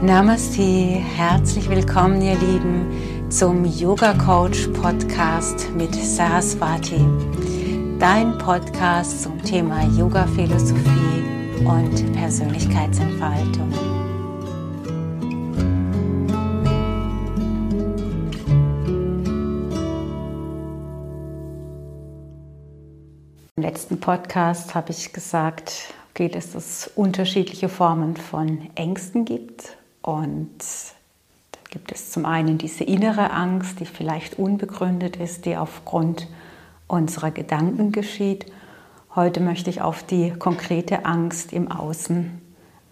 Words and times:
Namaste, 0.00 0.62
herzlich 0.62 1.68
willkommen, 1.68 2.22
ihr 2.22 2.36
Lieben, 2.36 3.30
zum 3.30 3.64
Yoga 3.64 4.14
Coach 4.14 4.68
Podcast 4.68 5.68
mit 5.74 5.92
Saraswati. 5.92 7.04
Dein 7.98 8.38
Podcast 8.38 9.24
zum 9.24 9.42
Thema 9.42 9.82
Yoga 9.98 10.24
Philosophie 10.28 11.24
und 11.64 12.12
Persönlichkeitsentfaltung. 12.12 13.72
Im 23.56 23.62
letzten 23.64 23.98
Podcast 23.98 24.76
habe 24.76 24.92
ich 24.92 25.12
gesagt, 25.12 25.92
okay, 26.10 26.28
dass 26.28 26.54
es 26.54 26.88
unterschiedliche 26.94 27.68
Formen 27.68 28.16
von 28.16 28.70
Ängsten 28.76 29.24
gibt 29.24 29.76
und 30.02 30.58
da 31.52 31.60
gibt 31.70 31.92
es 31.92 32.10
zum 32.10 32.24
einen 32.24 32.58
diese 32.58 32.84
innere 32.84 33.30
Angst, 33.30 33.80
die 33.80 33.86
vielleicht 33.86 34.38
unbegründet 34.38 35.16
ist, 35.16 35.44
die 35.44 35.56
aufgrund 35.56 36.28
unserer 36.86 37.30
Gedanken 37.30 37.92
geschieht. 37.92 38.46
Heute 39.14 39.40
möchte 39.40 39.70
ich 39.70 39.80
auf 39.82 40.02
die 40.02 40.30
konkrete 40.30 41.04
Angst 41.04 41.52
im 41.52 41.70
Außen 41.70 42.40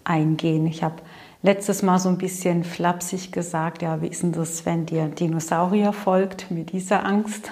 eingehen. 0.03 0.67
Ich 0.67 0.83
habe 0.83 0.95
letztes 1.41 1.81
Mal 1.83 1.99
so 1.99 2.09
ein 2.09 2.17
bisschen 2.17 2.63
flapsig 2.63 3.31
gesagt, 3.31 3.81
ja, 3.81 4.01
wie 4.01 4.07
ist 4.07 4.23
denn 4.23 4.31
das, 4.31 4.65
wenn 4.65 4.85
dir 4.85 5.07
Dinosaurier 5.07 5.93
folgt 5.93 6.51
mit 6.51 6.71
dieser 6.71 7.05
Angst? 7.05 7.51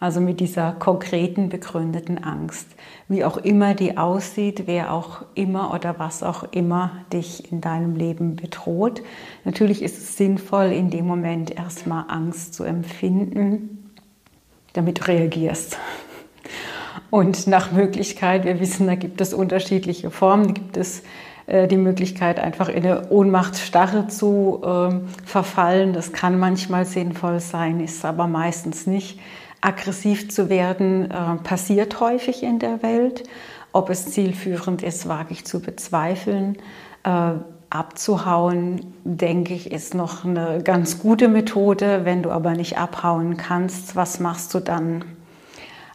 Also 0.00 0.20
mit 0.20 0.38
dieser 0.38 0.72
konkreten, 0.72 1.48
begründeten 1.48 2.22
Angst. 2.22 2.68
Wie 3.08 3.24
auch 3.24 3.36
immer 3.36 3.74
die 3.74 3.96
aussieht, 3.96 4.64
wer 4.66 4.92
auch 4.92 5.22
immer 5.34 5.74
oder 5.74 5.98
was 5.98 6.22
auch 6.22 6.44
immer 6.52 6.92
dich 7.12 7.50
in 7.50 7.60
deinem 7.60 7.96
Leben 7.96 8.36
bedroht. 8.36 9.02
Natürlich 9.44 9.82
ist 9.82 9.98
es 9.98 10.16
sinnvoll, 10.16 10.66
in 10.66 10.90
dem 10.90 11.06
Moment 11.06 11.50
erstmal 11.50 12.04
Angst 12.08 12.54
zu 12.54 12.62
empfinden, 12.62 13.92
damit 14.72 15.00
du 15.00 15.08
reagierst. 15.08 15.78
Und 17.10 17.46
nach 17.46 17.72
Möglichkeit, 17.72 18.44
wir 18.44 18.60
wissen, 18.60 18.86
da 18.86 18.94
gibt 18.94 19.20
es 19.20 19.34
unterschiedliche 19.34 20.10
Formen, 20.10 20.54
gibt 20.54 20.76
es 20.76 21.02
äh, 21.46 21.66
die 21.66 21.76
Möglichkeit, 21.76 22.38
einfach 22.38 22.68
in 22.68 22.84
eine 22.84 23.08
Ohnmachtsstarre 23.08 24.08
zu 24.08 24.60
äh, 24.62 24.90
verfallen. 25.24 25.92
Das 25.94 26.12
kann 26.12 26.38
manchmal 26.38 26.84
sinnvoll 26.84 27.40
sein, 27.40 27.80
ist 27.80 28.04
aber 28.04 28.26
meistens 28.26 28.86
nicht 28.86 29.18
aggressiv 29.60 30.30
zu 30.30 30.48
werden, 30.48 31.10
äh, 31.10 31.36
passiert 31.42 32.00
häufig 32.00 32.42
in 32.42 32.58
der 32.58 32.82
Welt. 32.82 33.24
Ob 33.72 33.90
es 33.90 34.06
zielführend 34.06 34.82
ist, 34.82 35.08
wage 35.08 35.32
ich 35.32 35.44
zu 35.44 35.60
bezweifeln. 35.60 36.56
Äh, 37.04 37.32
abzuhauen, 37.70 38.94
denke 39.04 39.52
ich, 39.52 39.70
ist 39.70 39.94
noch 39.94 40.24
eine 40.24 40.62
ganz 40.62 41.00
gute 41.00 41.28
Methode. 41.28 42.04
Wenn 42.04 42.22
du 42.22 42.30
aber 42.30 42.52
nicht 42.52 42.78
abhauen 42.78 43.36
kannst, 43.36 43.94
was 43.94 44.20
machst 44.20 44.54
du 44.54 44.60
dann? 44.60 45.04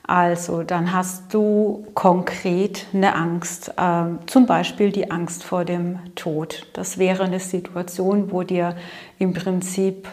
Also, 0.05 0.63
dann 0.63 0.91
hast 0.91 1.33
du 1.33 1.87
konkret 1.93 2.87
eine 2.93 3.15
Angst, 3.15 3.73
äh, 3.77 4.03
zum 4.25 4.45
Beispiel 4.45 4.91
die 4.91 5.09
Angst 5.09 5.43
vor 5.43 5.63
dem 5.63 5.99
Tod. 6.15 6.67
Das 6.73 6.97
wäre 6.97 7.23
eine 7.23 7.39
Situation, 7.39 8.31
wo 8.31 8.43
dir 8.43 8.75
im 9.17 9.33
Prinzip 9.33 10.09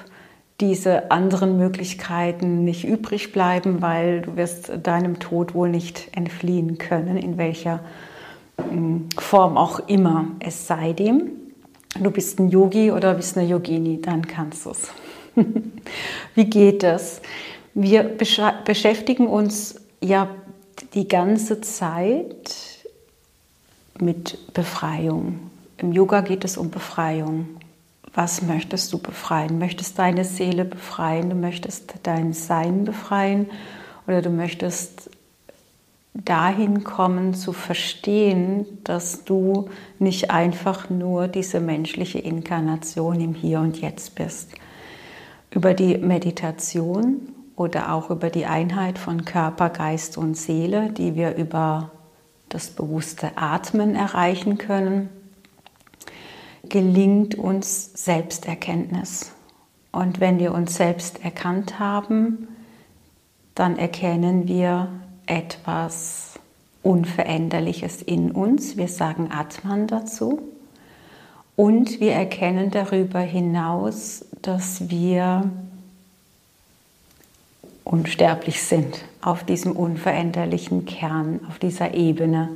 diese 0.61 1.11
anderen 1.11 1.57
Möglichkeiten 1.57 2.65
nicht 2.65 2.85
übrig 2.85 3.33
bleiben, 3.33 3.81
weil 3.81 4.23
du 4.23 4.37
wirst 4.37 4.73
deinem 4.83 5.19
Tod 5.19 5.55
wohl 5.55 5.71
nicht 5.71 6.09
entfliehen 6.15 6.79
können, 6.79 7.17
in 7.17 7.39
welcher 7.39 7.81
hm, 8.57 9.09
Form 9.19 9.57
auch 9.57 9.81
immer. 9.89 10.27
Es 10.41 10.67
sei 10.67 10.93
dem, 10.93 11.31
du 11.99 12.11
bist 12.11 12.39
ein 12.39 12.51
Yogi 12.51 12.91
oder 12.91 13.15
bist 13.15 13.39
eine 13.39 13.47
Yogini, 13.47 14.01
dann 14.01 14.27
kannst 14.27 14.67
du 14.67 14.71
es. 14.71 14.89
Wie 16.35 16.45
geht 16.45 16.83
das? 16.83 17.23
Wir 17.73 18.03
beschäftigen 18.03 19.27
uns 19.27 19.77
ja 20.03 20.29
die 20.95 21.09
ganze 21.09 21.61
Zeit 21.61 22.85
mit 23.99 24.53
Befreiung. 24.53 25.51
Im 25.79 25.93
Yoga 25.93 26.21
geht 26.21 26.45
es 26.45 26.57
um 26.57 26.71
Befreiung 26.71 27.49
was 28.15 28.43
möchtest 28.43 28.93
du 28.93 28.99
befreien? 28.99 29.59
Möchtest 29.59 29.99
deine 29.99 30.25
Seele 30.25 30.65
befreien? 30.65 31.31
Du 31.31 31.37
möchtest 31.37 31.95
dein 32.03 32.33
Sein 32.33 32.85
befreien? 32.85 33.47
Oder 34.07 34.23
du 34.23 34.31
möchtest 34.31 35.11
dahin 36.15 36.83
kommen 36.83 37.35
zu 37.35 37.53
verstehen, 37.53 38.67
dass 38.85 39.25
du 39.25 39.69
nicht 39.99 40.31
einfach 40.31 40.91
nur 40.91 41.29
diese 41.29 41.61
menschliche 41.61 42.19
Inkarnation 42.19 43.21
im 43.21 43.35
Hier 43.35 43.61
und 43.61 43.81
Jetzt 43.81 44.17
bist. 44.17 44.51
Über 45.51 45.75
die 45.75 45.99
Meditation 45.99 47.29
oder 47.57 47.93
auch 47.93 48.11
über 48.11 48.31
die 48.31 48.47
Einheit 48.47 48.99
von 48.99 49.25
Körper, 49.25 49.71
Geist 49.71 50.19
und 50.19 50.37
Seele, 50.37 50.91
die 50.91 51.15
wir 51.15 51.37
über 51.37 51.91
das 52.49 52.71
bewusste 52.71 53.33
Atmen 53.37 53.95
erreichen 53.95 54.59
können, 54.59 55.11
gelingt 56.71 57.35
uns 57.35 57.91
Selbsterkenntnis. 57.95 59.33
Und 59.93 60.21
wenn 60.21 60.39
wir 60.39 60.55
uns 60.55 60.77
selbst 60.77 61.23
erkannt 61.25 61.79
haben, 61.79 62.49
dann 63.55 63.77
erkennen 63.77 64.49
wir 64.49 64.89
etwas 65.27 66.35
Unveränderliches 66.83 68.01
in 68.01 68.31
uns. 68.31 68.77
Wir 68.77 68.89
sagen 68.89 69.31
Atman 69.31 69.87
dazu. 69.87 70.41
Und 71.57 72.01
wir 72.01 72.13
erkennen 72.13 72.71
darüber 72.71 73.21
hinaus, 73.21 74.25
dass 74.41 74.89
wir 74.89 75.51
unsterblich 77.85 78.63
sind 78.63 79.05
auf 79.21 79.45
diesem 79.45 79.73
unveränderlichen 79.73 80.87
Kern, 80.87 81.41
auf 81.49 81.59
dieser 81.59 81.93
Ebene. 81.93 82.49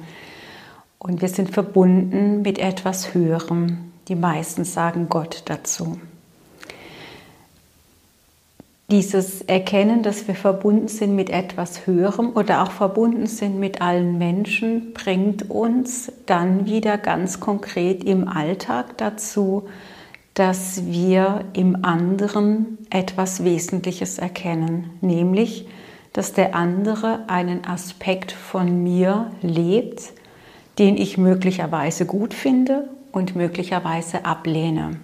Und 0.98 1.20
wir 1.20 1.28
sind 1.28 1.50
verbunden 1.50 2.40
mit 2.40 2.58
etwas 2.58 3.12
Höherem, 3.12 3.92
die 4.08 4.14
meisten 4.14 4.64
sagen 4.64 5.08
Gott 5.08 5.42
dazu. 5.46 5.98
Dieses 8.90 9.40
Erkennen, 9.40 10.02
dass 10.02 10.28
wir 10.28 10.34
verbunden 10.34 10.88
sind 10.88 11.16
mit 11.16 11.30
etwas 11.30 11.86
Höherem 11.86 12.32
oder 12.36 12.62
auch 12.62 12.70
verbunden 12.70 13.26
sind 13.26 13.58
mit 13.58 13.80
allen 13.80 14.18
Menschen, 14.18 14.92
bringt 14.92 15.50
uns 15.50 16.12
dann 16.26 16.66
wieder 16.66 16.98
ganz 16.98 17.40
konkret 17.40 18.04
im 18.04 18.28
Alltag 18.28 18.98
dazu, 18.98 19.64
dass 20.34 20.84
wir 20.84 21.44
im 21.54 21.82
anderen 21.84 22.78
etwas 22.90 23.42
Wesentliches 23.42 24.18
erkennen, 24.18 24.90
nämlich, 25.00 25.66
dass 26.12 26.34
der 26.34 26.54
andere 26.54 27.28
einen 27.28 27.64
Aspekt 27.66 28.32
von 28.32 28.82
mir 28.82 29.30
lebt, 29.40 30.12
den 30.78 30.98
ich 30.98 31.16
möglicherweise 31.16 32.04
gut 32.04 32.34
finde 32.34 32.88
und 33.14 33.36
möglicherweise 33.36 34.24
ablehne. 34.24 34.96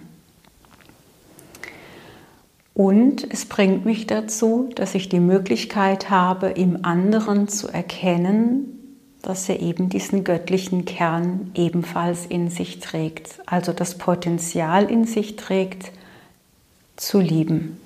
Und 2.73 3.31
es 3.31 3.45
bringt 3.45 3.85
mich 3.85 4.07
dazu, 4.07 4.69
dass 4.75 4.95
ich 4.95 5.09
die 5.09 5.19
Möglichkeit 5.19 6.09
habe, 6.09 6.47
im 6.47 6.85
anderen 6.85 7.47
zu 7.47 7.67
erkennen, 7.67 8.77
dass 9.21 9.49
er 9.49 9.59
eben 9.59 9.89
diesen 9.89 10.23
göttlichen 10.23 10.85
Kern 10.85 11.51
ebenfalls 11.53 12.25
in 12.25 12.49
sich 12.49 12.79
trägt, 12.79 13.39
also 13.45 13.71
das 13.73 13.97
Potenzial 13.97 14.89
in 14.89 15.05
sich 15.05 15.35
trägt, 15.35 15.91
zu 16.95 17.19
lieben. 17.19 17.77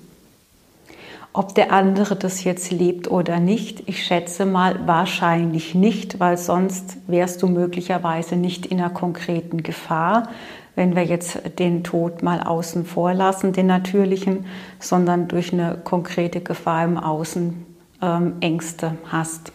Ob 1.36 1.54
der 1.54 1.70
andere 1.70 2.16
das 2.16 2.44
jetzt 2.44 2.72
lebt 2.72 3.10
oder 3.10 3.40
nicht, 3.40 3.82
ich 3.90 4.02
schätze 4.02 4.46
mal 4.46 4.86
wahrscheinlich 4.86 5.74
nicht, 5.74 6.18
weil 6.18 6.38
sonst 6.38 6.96
wärst 7.08 7.42
du 7.42 7.48
möglicherweise 7.48 8.36
nicht 8.36 8.64
in 8.64 8.80
einer 8.80 8.88
konkreten 8.88 9.62
Gefahr, 9.62 10.30
wenn 10.76 10.96
wir 10.96 11.04
jetzt 11.04 11.58
den 11.58 11.84
Tod 11.84 12.22
mal 12.22 12.40
außen 12.40 12.86
vor 12.86 13.12
lassen, 13.12 13.52
den 13.52 13.66
natürlichen, 13.66 14.46
sondern 14.80 15.28
durch 15.28 15.52
eine 15.52 15.76
konkrete 15.84 16.40
Gefahr 16.40 16.86
im 16.86 16.96
Außen 16.96 17.66
ähm, 18.00 18.36
Ängste 18.40 18.96
hast. 19.12 19.52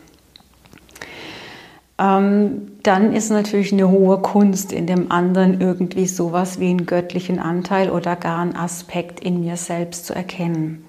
Ähm, 1.98 2.74
dann 2.84 3.12
ist 3.12 3.32
natürlich 3.32 3.74
eine 3.74 3.90
hohe 3.90 4.20
Kunst 4.20 4.72
in 4.72 4.86
dem 4.86 5.12
anderen 5.12 5.60
irgendwie 5.60 6.06
sowas 6.06 6.60
wie 6.60 6.70
einen 6.70 6.86
göttlichen 6.86 7.40
Anteil 7.40 7.90
oder 7.90 8.16
gar 8.16 8.38
einen 8.38 8.56
Aspekt 8.56 9.20
in 9.20 9.40
mir 9.40 9.58
selbst 9.58 10.06
zu 10.06 10.14
erkennen. 10.14 10.86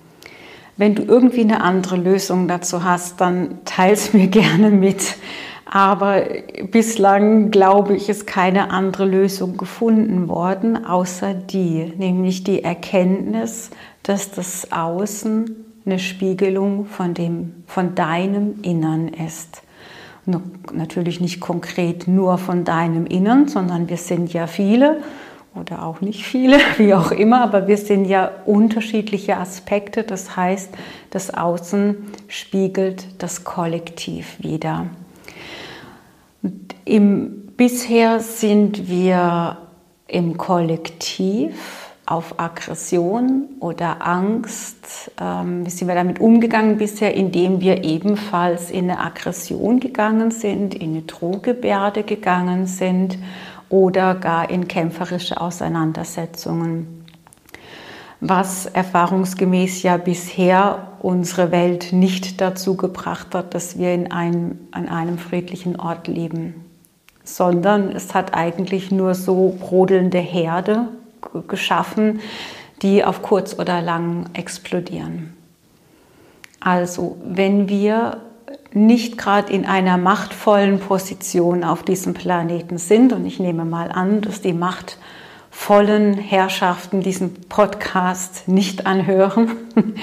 Wenn 0.77 0.95
du 0.95 1.03
irgendwie 1.03 1.43
eine 1.43 1.63
andere 1.63 1.97
Lösung 1.97 2.49
dazu 2.49 2.85
hast, 2.85 3.21
dann 3.21 3.59
teils 3.65 4.13
mir 4.13 4.27
gerne 4.29 4.71
mit. 4.71 5.17
Aber 5.65 6.23
bislang 6.71 7.51
glaube 7.51 7.97
ich, 7.97 8.11
ist 8.11 8.27
keine 8.27 8.71
andere 8.71 9.07
Lösung 9.07 9.57
gefunden 9.57 10.29
worden, 10.29 10.85
außer 10.85 11.33
die, 11.33 11.93
nämlich 11.97 12.45
die 12.45 12.63
Erkenntnis, 12.63 13.71
dass 14.03 14.31
das 14.33 14.71
Außen 14.71 15.57
eine 15.87 15.99
Spiegelung 15.99 16.85
von, 16.87 17.15
dem, 17.15 17.65
von 17.67 17.95
deinem 17.95 18.61
Innern 18.63 19.09
ist. 19.09 19.63
Natürlich 20.73 21.21
nicht 21.21 21.41
konkret 21.41 22.07
nur 22.07 22.39
von 22.39 22.65
deinem 22.65 23.07
Innern, 23.07 23.49
sondern 23.49 23.89
wir 23.89 23.97
sind 23.97 24.33
ja 24.33 24.47
viele 24.47 24.99
oder 25.55 25.85
auch 25.85 26.01
nicht 26.01 26.25
viele, 26.25 26.59
wie 26.79 26.95
auch 26.95 27.11
immer, 27.11 27.43
aber 27.43 27.69
wir 27.69 27.77
sind 27.77 28.05
ja 28.07 28.31
unterschiedliche 28.47 29.37
Aspekte. 29.37 30.03
Das 30.03 30.37
heißt, 30.37 30.71
das 31.11 31.33
Außen 31.33 31.97
spiegelt 32.29 33.07
das 33.19 33.45
Kollektiv 33.45 34.37
wieder. 34.41 34.87
Im, 36.85 37.53
bisher 37.57 38.21
sind 38.21 38.89
wir 38.89 39.59
im 40.09 40.37
Kollektiv 40.37 41.93
auf 42.05 42.39
Aggression 42.41 43.45
oder 43.61 44.07
Angst. 44.07 45.13
Ähm, 45.21 45.65
wie 45.65 45.71
sind 45.71 45.87
wir 45.87 45.95
damit 45.95 46.21
umgegangen 46.21 46.77
bisher? 46.77 47.15
Indem 47.15 47.61
wir 47.61 47.85
ebenfalls 47.85 48.71
in 48.71 48.91
eine 48.91 48.99
Aggression 48.99 49.79
gegangen 49.79 50.33
sind, 50.33 50.75
in 50.75 50.91
eine 50.91 51.03
Drohgebärde 51.03 52.03
gegangen 52.03 52.67
sind 52.67 53.19
oder 53.73 54.15
gar 54.15 54.51
in 54.51 54.69
kämpferische 54.69 55.41
Auseinandersetzungen. 55.41 57.07
Was 58.21 58.67
erfahrungsgemäß 58.67 59.83
ja 59.83 59.97
bisher 59.97 60.89
unsere 61.01 61.51
Welt 61.51 61.93
nicht 61.93 62.41
dazu 62.41 62.77
gebracht 62.77 63.35
hat, 63.35 63.55
dass 63.55 63.79
wir 63.79 63.95
in 63.95 64.13
einem, 64.13 64.59
an 64.73 64.89
einem 64.89 65.17
friedlichen 65.19 65.81
Ort 65.81 66.07
leben, 66.07 66.55
sondern 67.25 67.91
es 67.91 68.15
hat 68.15 68.35
eigentlich 68.35 68.91
nur 68.93 69.15
so 69.15 69.57
brodelnde 69.59 70.19
Herde 70.19 70.89
geschaffen, 71.49 72.21
die 72.83 73.03
auf 73.05 73.23
kurz 73.23 73.59
oder 73.59 73.81
lang 73.81 74.27
explodieren. 74.35 75.33
Also 76.61 77.17
wenn 77.25 77.71
wir 77.71 78.19
nicht 78.73 79.19
gerade 79.19 79.53
in 79.53 79.67
einer 79.67 79.97
machtvollen 79.97 80.79
Position 80.79 81.65
auf 81.65 81.83
diesem 81.83 82.15
Planeten 82.15 82.79
sind. 82.79 83.13
Und 83.13 83.27
ich 83.27 83.39
nehme 83.39 83.65
mal 83.65 83.91
an, 83.93 84.21
dass 84.21 84.41
die 84.41 84.53
machtvollen 84.53 86.15
Herrschaften 86.15 87.01
diesen 87.01 87.35
Podcast 87.49 88.49
nicht 88.49 88.87
anhören. 88.87 89.51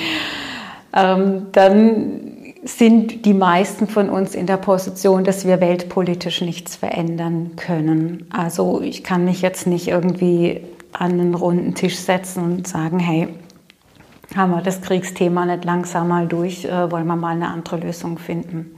ähm, 0.93 1.47
dann 1.51 2.29
sind 2.63 3.25
die 3.25 3.33
meisten 3.33 3.87
von 3.87 4.09
uns 4.09 4.35
in 4.35 4.45
der 4.45 4.57
Position, 4.57 5.23
dass 5.23 5.47
wir 5.47 5.61
weltpolitisch 5.61 6.41
nichts 6.41 6.75
verändern 6.75 7.51
können. 7.55 8.27
Also 8.29 8.81
ich 8.81 9.03
kann 9.03 9.25
mich 9.25 9.41
jetzt 9.41 9.65
nicht 9.65 9.87
irgendwie 9.87 10.61
an 10.91 11.13
einen 11.13 11.35
runden 11.35 11.75
Tisch 11.75 11.97
setzen 11.97 12.43
und 12.43 12.67
sagen, 12.67 12.99
hey, 12.99 13.29
haben 14.35 14.51
wir 14.51 14.61
das 14.61 14.81
Kriegsthema 14.81 15.45
nicht 15.45 15.65
langsam 15.65 16.07
mal 16.07 16.27
durch, 16.27 16.65
äh, 16.65 16.91
wollen 16.91 17.07
wir 17.07 17.15
mal 17.15 17.35
eine 17.35 17.49
andere 17.49 17.77
Lösung 17.77 18.17
finden. 18.17 18.77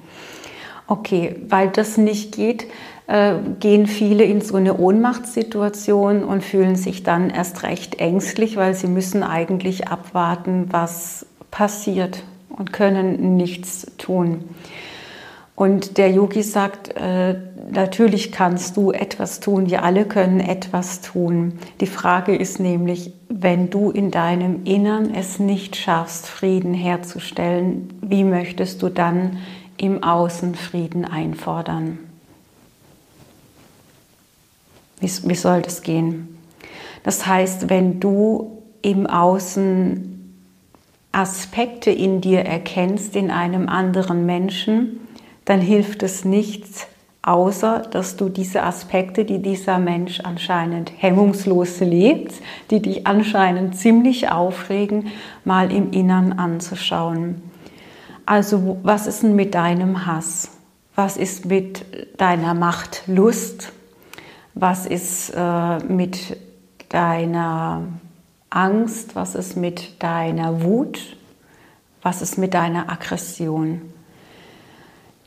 Okay, 0.87 1.35
weil 1.47 1.69
das 1.69 1.97
nicht 1.97 2.35
geht, 2.35 2.67
äh, 3.07 3.35
gehen 3.59 3.87
viele 3.87 4.23
in 4.23 4.41
so 4.41 4.55
eine 4.55 4.77
Ohnmachtssituation 4.77 6.23
und 6.23 6.43
fühlen 6.43 6.75
sich 6.75 7.03
dann 7.03 7.29
erst 7.29 7.63
recht 7.63 7.99
ängstlich, 7.99 8.57
weil 8.57 8.73
sie 8.73 8.87
müssen 8.87 9.23
eigentlich 9.23 9.87
abwarten, 9.87 10.67
was 10.71 11.25
passiert 11.49 12.23
und 12.49 12.73
können 12.73 13.35
nichts 13.35 13.87
tun. 13.97 14.43
Und 15.61 15.99
der 15.99 16.09
Yogi 16.09 16.41
sagt, 16.41 16.95
äh, 16.95 17.35
natürlich 17.69 18.31
kannst 18.31 18.77
du 18.77 18.91
etwas 18.91 19.41
tun, 19.41 19.69
wir 19.69 19.83
alle 19.83 20.05
können 20.05 20.39
etwas 20.39 21.01
tun. 21.01 21.59
Die 21.81 21.85
Frage 21.85 22.35
ist 22.35 22.59
nämlich, 22.59 23.13
wenn 23.29 23.69
du 23.69 23.91
in 23.91 24.09
deinem 24.09 24.65
Innern 24.65 25.13
es 25.13 25.37
nicht 25.37 25.75
schaffst, 25.75 26.25
Frieden 26.25 26.73
herzustellen, 26.73 27.93
wie 28.01 28.23
möchtest 28.23 28.81
du 28.81 28.89
dann 28.89 29.37
im 29.77 30.01
Außen 30.01 30.55
Frieden 30.55 31.05
einfordern? 31.05 31.99
Wie, 34.99 35.11
wie 35.29 35.35
soll 35.35 35.61
das 35.61 35.83
gehen? 35.83 36.39
Das 37.03 37.27
heißt, 37.27 37.69
wenn 37.69 37.99
du 37.99 38.63
im 38.81 39.05
Außen 39.05 40.33
Aspekte 41.11 41.91
in 41.91 42.19
dir 42.19 42.39
erkennst, 42.39 43.15
in 43.15 43.29
einem 43.29 43.69
anderen 43.69 44.25
Menschen, 44.25 44.97
dann 45.45 45.61
hilft 45.61 46.03
es 46.03 46.25
nichts, 46.25 46.87
außer 47.23 47.79
dass 47.79 48.17
du 48.17 48.29
diese 48.29 48.63
Aspekte, 48.63 49.25
die 49.25 49.41
dieser 49.41 49.77
Mensch 49.77 50.21
anscheinend 50.21 50.91
hemmungslos 50.97 51.79
lebt, 51.79 52.33
die 52.71 52.81
dich 52.81 53.05
anscheinend 53.05 53.75
ziemlich 53.75 54.31
aufregen, 54.31 55.07
mal 55.45 55.71
im 55.71 55.91
Innern 55.91 56.33
anzuschauen. 56.33 57.41
Also 58.25 58.79
was 58.83 59.07
ist 59.07 59.23
denn 59.23 59.35
mit 59.35 59.55
deinem 59.55 60.05
Hass? 60.05 60.51
Was 60.95 61.17
ist 61.17 61.45
mit 61.45 61.85
deiner 62.19 62.53
Machtlust? 62.53 63.71
Was 64.53 64.85
ist 64.85 65.31
äh, 65.35 65.77
mit 65.79 66.37
deiner 66.89 67.83
Angst? 68.49 69.15
Was 69.15 69.35
ist 69.35 69.55
mit 69.55 70.01
deiner 70.03 70.63
Wut? 70.63 71.15
Was 72.01 72.21
ist 72.21 72.37
mit 72.37 72.53
deiner 72.53 72.91
Aggression? 72.91 73.81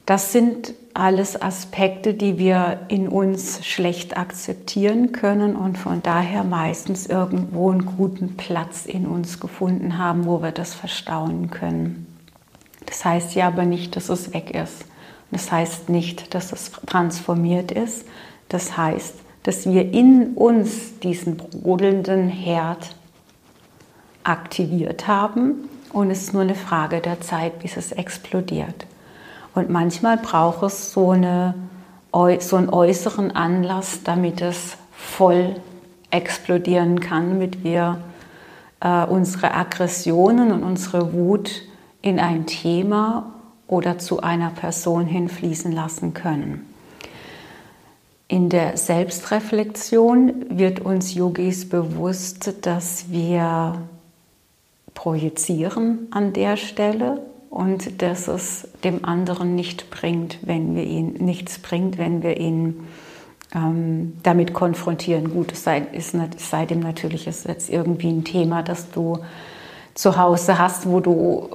Das 0.06 0.32
sind 0.32 0.74
alles 0.92 1.40
Aspekte, 1.40 2.12
die 2.12 2.38
wir 2.38 2.80
in 2.88 3.08
uns 3.08 3.64
schlecht 3.64 4.16
akzeptieren 4.16 5.12
können 5.12 5.56
und 5.56 5.78
von 5.78 6.02
daher 6.02 6.44
meistens 6.44 7.06
irgendwo 7.06 7.70
einen 7.70 7.86
guten 7.86 8.36
Platz 8.36 8.84
in 8.84 9.06
uns 9.06 9.40
gefunden 9.40 9.98
haben, 9.98 10.26
wo 10.26 10.42
wir 10.42 10.52
das 10.52 10.74
verstauen 10.74 11.50
können. 11.50 12.06
Das 12.86 13.04
heißt 13.04 13.34
ja 13.34 13.48
aber 13.48 13.64
nicht, 13.64 13.96
dass 13.96 14.10
es 14.10 14.34
weg 14.34 14.54
ist. 14.54 14.84
Das 15.30 15.50
heißt 15.50 15.88
nicht, 15.88 16.34
dass 16.34 16.52
es 16.52 16.70
transformiert 16.86 17.72
ist. 17.72 18.04
Das 18.48 18.76
heißt, 18.76 19.14
dass 19.42 19.66
wir 19.66 19.90
in 19.92 20.34
uns 20.34 20.98
diesen 21.00 21.38
brodelnden 21.38 22.28
Herd 22.28 22.94
aktiviert 24.22 25.08
haben 25.08 25.68
und 25.92 26.10
es 26.10 26.24
ist 26.24 26.34
nur 26.34 26.42
eine 26.42 26.54
Frage 26.54 27.00
der 27.00 27.20
Zeit, 27.20 27.58
bis 27.60 27.76
es 27.76 27.90
explodiert. 27.92 28.86
Und 29.54 29.70
manchmal 29.70 30.16
braucht 30.16 30.64
es 30.64 30.92
so, 30.92 31.10
eine, 31.10 31.54
so 32.40 32.56
einen 32.56 32.68
äußeren 32.70 33.30
Anlass, 33.34 34.02
damit 34.02 34.40
es 34.40 34.76
voll 34.92 35.56
explodieren 36.10 37.00
kann, 37.00 37.30
damit 37.30 37.62
wir 37.64 37.98
äh, 38.80 39.04
unsere 39.04 39.54
Aggressionen 39.54 40.52
und 40.52 40.62
unsere 40.62 41.12
Wut 41.12 41.62
in 42.02 42.18
ein 42.18 42.46
Thema 42.46 43.32
oder 43.66 43.98
zu 43.98 44.20
einer 44.20 44.50
Person 44.50 45.06
hinfließen 45.06 45.72
lassen 45.72 46.14
können. 46.14 46.68
In 48.28 48.48
der 48.48 48.76
Selbstreflexion 48.76 50.46
wird 50.50 50.80
uns 50.80 51.14
Yogis 51.14 51.68
bewusst, 51.68 52.54
dass 52.62 53.10
wir 53.10 53.78
projizieren 54.94 56.08
an 56.10 56.32
der 56.32 56.56
Stelle 56.56 57.23
und 57.54 58.02
dass 58.02 58.26
es 58.26 58.66
dem 58.82 59.04
anderen 59.04 59.54
nicht 59.54 59.88
bringt, 59.88 60.38
wenn 60.42 60.74
wir 60.74 60.82
ihn 60.82 61.12
nichts 61.12 61.60
bringt, 61.60 61.98
wenn 61.98 62.20
wir 62.20 62.36
ihn 62.36 62.88
ähm, 63.54 64.14
damit 64.24 64.52
konfrontieren. 64.52 65.30
Gut, 65.32 65.52
es 65.52 65.62
sei, 65.62 65.82
ist, 65.92 66.14
es 66.14 66.50
sei 66.50 66.66
natürlich 66.74 67.28
ist 67.28 67.46
jetzt 67.46 67.70
irgendwie 67.70 68.08
ein 68.08 68.24
Thema, 68.24 68.64
das 68.64 68.90
du 68.90 69.20
zu 69.94 70.16
Hause 70.16 70.58
hast, 70.58 70.88
wo 70.88 70.98
du 70.98 71.48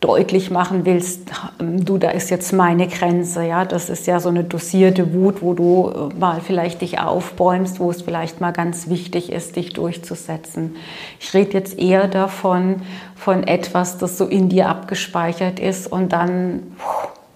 deutlich 0.00 0.50
machen 0.50 0.84
willst, 0.84 1.32
du, 1.58 1.98
da 1.98 2.10
ist 2.10 2.30
jetzt 2.30 2.52
meine 2.52 2.86
Grenze, 2.86 3.44
ja, 3.44 3.64
das 3.64 3.90
ist 3.90 4.06
ja 4.06 4.20
so 4.20 4.28
eine 4.28 4.44
dosierte 4.44 5.12
Wut, 5.12 5.42
wo 5.42 5.54
du 5.54 5.90
äh, 5.90 6.14
mal 6.14 6.40
vielleicht 6.40 6.82
dich 6.82 7.00
aufbäumst, 7.00 7.80
wo 7.80 7.90
es 7.90 8.02
vielleicht 8.02 8.40
mal 8.40 8.52
ganz 8.52 8.88
wichtig 8.88 9.32
ist, 9.32 9.56
dich 9.56 9.72
durchzusetzen. 9.72 10.76
Ich 11.18 11.34
rede 11.34 11.52
jetzt 11.54 11.78
eher 11.78 12.06
davon, 12.06 12.82
von 13.16 13.42
etwas, 13.42 13.98
das 13.98 14.16
so 14.16 14.26
in 14.26 14.48
dir 14.48 14.68
abgespeichert 14.68 15.58
ist 15.58 15.90
und 15.90 16.12
dann 16.12 16.62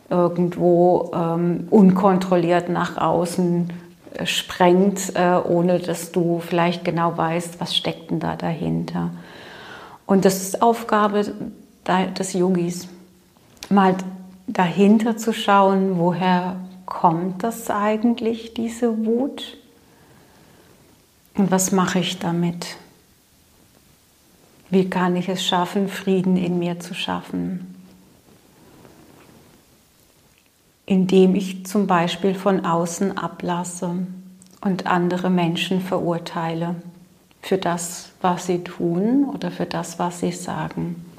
irgendwo 0.09 1.11
ähm, 1.15 1.67
unkontrolliert 1.69 2.69
nach 2.69 2.97
außen 2.97 3.71
äh, 4.15 4.27
sprengt, 4.27 5.17
äh, 5.17 5.35
ohne 5.43 5.81
dass 5.81 6.13
du 6.13 6.41
vielleicht 6.47 6.85
genau 6.85 7.17
weißt, 7.17 7.61
was 7.61 7.75
steckt 7.75 8.13
denn 8.13 8.21
da 8.21 8.37
dahinter. 8.37 9.11
Und 10.07 10.25
das 10.25 10.43
ist 10.43 10.63
Aufgabe 10.63 11.33
des 11.87 12.33
Yogis, 12.33 12.89
mal 13.69 13.97
dahinter 14.47 15.17
zu 15.17 15.33
schauen, 15.33 15.99
woher 15.99 16.57
kommt 16.87 17.43
das 17.43 17.71
eigentlich, 17.71 18.55
diese 18.55 19.05
Wut? 19.05 19.57
Und 21.35 21.51
was 21.51 21.73
mache 21.73 21.99
ich 21.99 22.19
damit? 22.19 22.77
Wie 24.71 24.89
kann 24.89 25.17
ich 25.17 25.29
es 25.29 25.45
schaffen, 25.45 25.89
Frieden 25.89 26.37
in 26.37 26.59
mir 26.59 26.81
zu 26.81 26.95
schaffen? 26.95 27.75
Indem 30.87 31.35
ich 31.35 31.65
zum 31.67 31.87
Beispiel 31.87 32.35
von 32.35 32.65
außen 32.65 33.17
ablasse 33.17 34.07
und 34.61 34.87
andere 34.87 35.31
Menschen 35.31 35.81
verurteile 35.81 36.77
für 37.41 37.59
das, 37.59 38.11
was 38.21 38.47
sie 38.47 38.63
tun 38.63 39.25
oder 39.25 39.51
für 39.51 39.67
das, 39.67 39.99
was 39.99 40.21
sie 40.21 40.33
sagen 40.33 41.12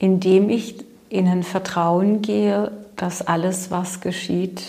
indem 0.00 0.48
ich 0.48 0.76
in 1.10 1.28
ein 1.28 1.42
Vertrauen 1.42 2.22
gehe, 2.22 2.72
dass 2.96 3.20
alles, 3.20 3.70
was 3.70 4.00
geschieht, 4.00 4.62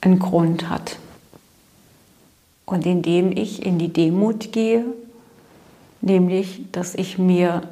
einen 0.00 0.18
Grund 0.18 0.70
hat. 0.70 0.98
Und 2.64 2.86
indem 2.86 3.32
ich 3.32 3.64
in 3.66 3.78
die 3.78 3.92
Demut 3.92 4.50
gehe, 4.50 4.86
nämlich 6.00 6.62
dass 6.72 6.94
ich 6.94 7.18
mir 7.18 7.62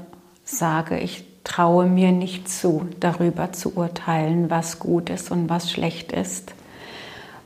sage, 0.44 0.98
ich 0.98 1.24
traue 1.42 1.86
mir 1.86 2.12
nicht 2.12 2.48
zu, 2.48 2.86
darüber 3.00 3.52
zu 3.52 3.76
urteilen, 3.76 4.50
was 4.50 4.78
gut 4.78 5.08
ist 5.08 5.30
und 5.30 5.48
was 5.48 5.70
schlecht 5.70 6.12
ist, 6.12 6.52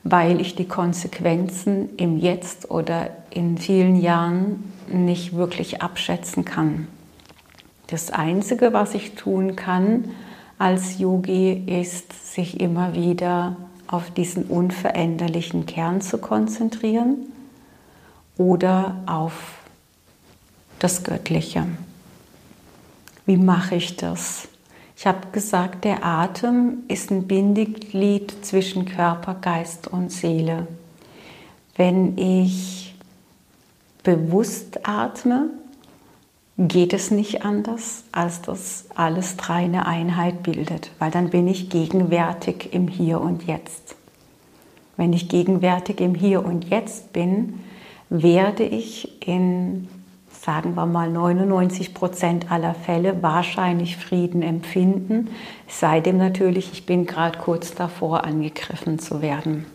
weil 0.02 0.40
ich 0.40 0.56
die 0.56 0.66
Konsequenzen 0.66 1.90
im 1.97 2.18
Jetzt 2.18 2.73
oder 2.73 3.11
in 3.30 3.56
vielen 3.56 4.00
Jahren 4.00 4.73
nicht 4.88 5.37
wirklich 5.37 5.80
abschätzen 5.80 6.44
kann. 6.44 6.88
Das 7.88 8.11
Einzige, 8.11 8.75
was 8.75 8.95
ich 8.95 9.14
tun 9.14 9.57
kann 9.57 10.11
als 10.59 10.99
Yogi, 10.99 11.64
ist, 11.66 12.35
sich 12.35 12.61
immer 12.61 12.95
wieder 12.95 13.57
auf 13.87 14.11
diesen 14.11 14.45
unveränderlichen 14.45 15.64
Kern 15.64 16.02
zu 16.02 16.18
konzentrieren 16.18 17.16
oder 18.37 18.97
auf 19.07 19.59
das 20.78 21.02
Göttliche. 21.02 21.66
Wie 23.25 23.38
mache 23.38 23.76
ich 23.76 23.97
das? 23.97 24.49
Ich 24.95 25.07
habe 25.07 25.28
gesagt, 25.33 25.85
der 25.85 26.04
Atem 26.04 26.78
ist 26.88 27.11
ein 27.11 27.26
Bindeglied 27.26 28.45
zwischen 28.45 28.85
Körper, 28.85 29.35
Geist 29.35 29.88
und 29.88 30.12
Seele. 30.12 30.66
Wenn 31.75 32.18
ich 32.18 32.95
bewusst 34.02 34.87
atme, 34.87 35.50
geht 36.59 36.93
es 36.93 37.12
nicht 37.12 37.45
anders, 37.45 38.05
als 38.11 38.43
dass 38.43 38.87
alles 38.97 39.37
drei 39.37 39.65
eine 39.65 39.87
Einheit 39.87 40.43
bildet, 40.43 40.91
weil 40.99 41.12
dann 41.12 41.31
bin 41.31 41.47
ich 41.47 41.71
gegenwärtig 41.71 42.71
im 42.73 42.88
Hier 42.88 43.21
und 43.21 43.47
Jetzt. 43.47 43.95
Wenn 44.97 45.12
ich 45.12 45.29
gegenwärtig 45.29 46.00
im 46.00 46.17
Hier 46.17 46.45
und 46.45 46.69
Jetzt 46.69 47.12
bin, 47.12 47.61
werde 48.11 48.65
ich 48.65 49.27
in 49.27 49.88
sagen 50.31 50.75
wir 50.77 50.87
mal 50.87 51.11
99 51.11 51.95
Prozent 51.95 52.50
aller 52.50 52.75
Fälle 52.75 53.23
wahrscheinlich 53.23 53.97
Frieden 53.97 54.43
empfinden, 54.43 55.29
sei 55.67 56.00
dem 56.00 56.17
natürlich, 56.17 56.73
ich 56.73 56.87
bin 56.87 57.07
gerade 57.07 57.38
kurz 57.38 57.75
davor, 57.75 58.25
angegriffen 58.25 58.99
zu 58.99 59.21
werden. 59.21 59.67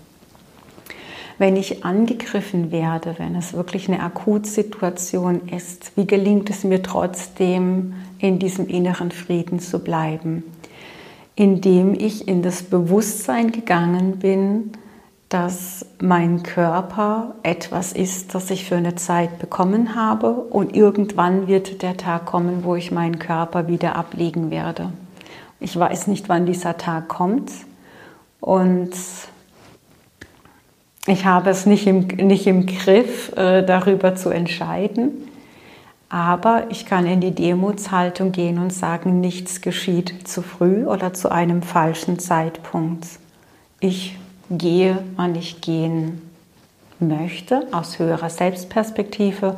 Wenn 1.38 1.56
ich 1.56 1.84
angegriffen 1.84 2.72
werde, 2.72 3.16
wenn 3.18 3.36
es 3.36 3.54
wirklich 3.54 3.88
eine 3.88 4.02
Akutsituation 4.02 5.48
ist, 5.50 5.92
wie 5.96 6.06
gelingt 6.06 6.50
es 6.50 6.64
mir 6.64 6.84
trotzdem, 6.84 7.94
in 8.20 8.40
diesem 8.40 8.68
inneren 8.68 9.12
Frieden 9.12 9.60
zu 9.60 9.80
bleiben? 9.80 10.44
Indem 11.36 11.96
ich 11.96 12.28
in 12.28 12.44
das 12.44 12.64
Bewusstsein 12.64 13.52
gegangen 13.52 14.20
bin, 14.20 14.72
dass 15.34 15.84
mein 16.00 16.44
Körper 16.44 17.34
etwas 17.42 17.92
ist, 17.92 18.36
das 18.36 18.52
ich 18.52 18.66
für 18.66 18.76
eine 18.76 18.94
Zeit 18.94 19.40
bekommen 19.40 19.96
habe 19.96 20.30
und 20.30 20.76
irgendwann 20.76 21.48
wird 21.48 21.82
der 21.82 21.98
Tag 21.98 22.28
kommen, 22.28 22.64
wo 22.64 22.76
ich 22.76 22.92
meinen 22.92 23.18
Körper 23.18 23.68
wieder 23.68 23.96
ablegen 23.96 24.52
werde. 24.52 24.94
Ich 25.60 25.76
weiß 25.76 26.06
nicht, 26.06 26.30
wann 26.30 26.46
dieser 26.46 26.78
Tag 26.78 27.08
kommt 27.08 27.52
und 28.42 28.92
ich 31.06 31.26
habe 31.26 31.50
es 31.50 31.66
nicht 31.66 31.86
im, 31.88 32.08
nicht 32.08 32.48
im 32.48 32.66
Griff, 32.66 33.36
äh, 33.36 33.64
darüber 33.64 34.16
zu 34.16 34.30
entscheiden. 34.30 35.30
Aber 36.10 36.66
ich 36.70 36.86
kann 36.86 37.08
in 37.08 37.22
die 37.22 37.34
Demutshaltung 37.34 38.32
gehen 38.32 38.60
und 38.60 38.72
sagen, 38.72 39.20
nichts 39.20 39.62
geschieht 39.62 40.28
zu 40.28 40.44
früh 40.44 40.86
oder 40.86 41.14
zu 41.14 41.32
einem 41.32 41.64
falschen 41.64 42.20
Zeitpunkt. 42.20 43.08
Ich 43.80 44.16
gehe, 44.50 45.00
wann 45.16 45.34
ich 45.36 45.60
gehen 45.60 46.22
möchte, 47.00 47.68
aus 47.72 47.98
höherer 48.00 48.30
Selbstperspektive 48.30 49.58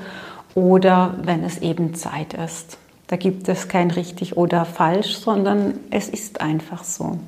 oder 0.56 1.16
wenn 1.22 1.44
es 1.44 1.58
eben 1.58 1.94
Zeit 1.94 2.34
ist. 2.34 2.78
Da 3.08 3.18
gibt 3.18 3.50
es 3.50 3.68
kein 3.68 3.92
richtig 3.92 4.38
oder 4.38 4.66
falsch, 4.66 5.18
sondern 5.18 5.76
es 5.92 6.08
ist 6.10 6.42
einfach 6.42 6.84
so. 6.84 7.20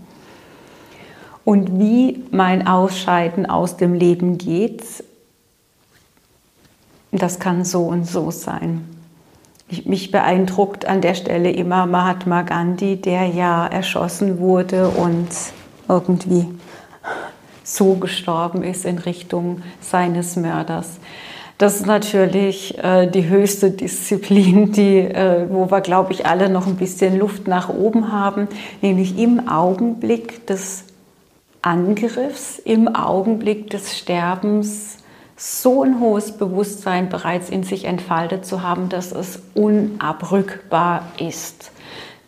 Und 1.47 1.79
wie 1.79 2.25
mein 2.29 2.67
Ausscheiden 2.67 3.45
aus 3.45 3.77
dem 3.77 3.93
Leben 3.93 4.37
geht, 4.37 4.83
das 7.13 7.39
kann 7.39 7.63
so 7.63 7.83
und 7.83 8.05
so 8.05 8.31
sein. 8.31 8.85
Ich, 9.69 9.85
mich 9.85 10.11
beeindruckt 10.11 10.83
an 10.83 10.99
der 10.99 11.13
Stelle 11.13 11.49
immer 11.51 11.85
Mahatma 11.85 12.41
Gandhi, 12.41 12.97
der 12.97 13.27
ja 13.27 13.65
erschossen 13.65 14.39
wurde 14.39 14.89
und 14.89 15.29
irgendwie 15.87 16.49
so 17.63 17.93
gestorben 17.93 18.61
ist 18.61 18.83
in 18.83 18.97
Richtung 18.97 19.61
seines 19.79 20.35
Mörders. 20.35 20.97
Das 21.57 21.77
ist 21.77 21.85
natürlich 21.85 22.77
äh, 22.79 23.07
die 23.09 23.29
höchste 23.29 23.71
Disziplin, 23.71 24.73
die, 24.73 24.97
äh, 24.97 25.47
wo 25.49 25.71
wir, 25.71 25.79
glaube 25.79 26.11
ich, 26.11 26.25
alle 26.25 26.49
noch 26.49 26.67
ein 26.67 26.75
bisschen 26.75 27.17
Luft 27.17 27.47
nach 27.47 27.69
oben 27.69 28.11
haben, 28.11 28.49
nämlich 28.81 29.17
im 29.17 29.47
Augenblick 29.47 30.45
des 30.45 30.86
Angriffs, 31.61 32.59
im 32.59 32.95
Augenblick 32.95 33.69
des 33.69 33.97
Sterbens 33.97 34.97
so 35.35 35.83
ein 35.83 35.99
hohes 35.99 36.31
Bewusstsein 36.37 37.09
bereits 37.09 37.49
in 37.49 37.63
sich 37.63 37.85
entfaltet 37.85 38.45
zu 38.45 38.63
haben, 38.63 38.89
dass 38.89 39.11
es 39.11 39.39
unabrückbar 39.53 41.03
ist 41.19 41.71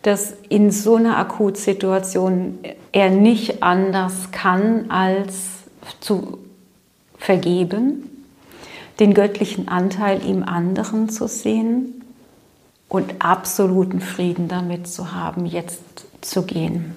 dass 0.02 0.34
in 0.48 0.70
so 0.70 0.96
einer 0.96 1.18
Akutsituation 1.18 2.58
er 2.92 3.10
nicht 3.10 3.62
anders 3.62 4.30
kann, 4.32 4.90
als 4.90 5.34
zu 6.00 6.38
vergeben, 7.18 8.24
den 8.98 9.14
göttlichen 9.14 9.68
Anteil 9.68 10.24
im 10.26 10.42
anderen 10.42 11.08
zu 11.08 11.28
sehen 11.28 12.02
und 12.88 13.14
absoluten 13.18 14.00
Frieden 14.00 14.48
damit 14.48 14.88
zu 14.88 15.12
haben, 15.12 15.46
jetzt 15.46 15.82
zu 16.22 16.42
gehen. 16.42 16.96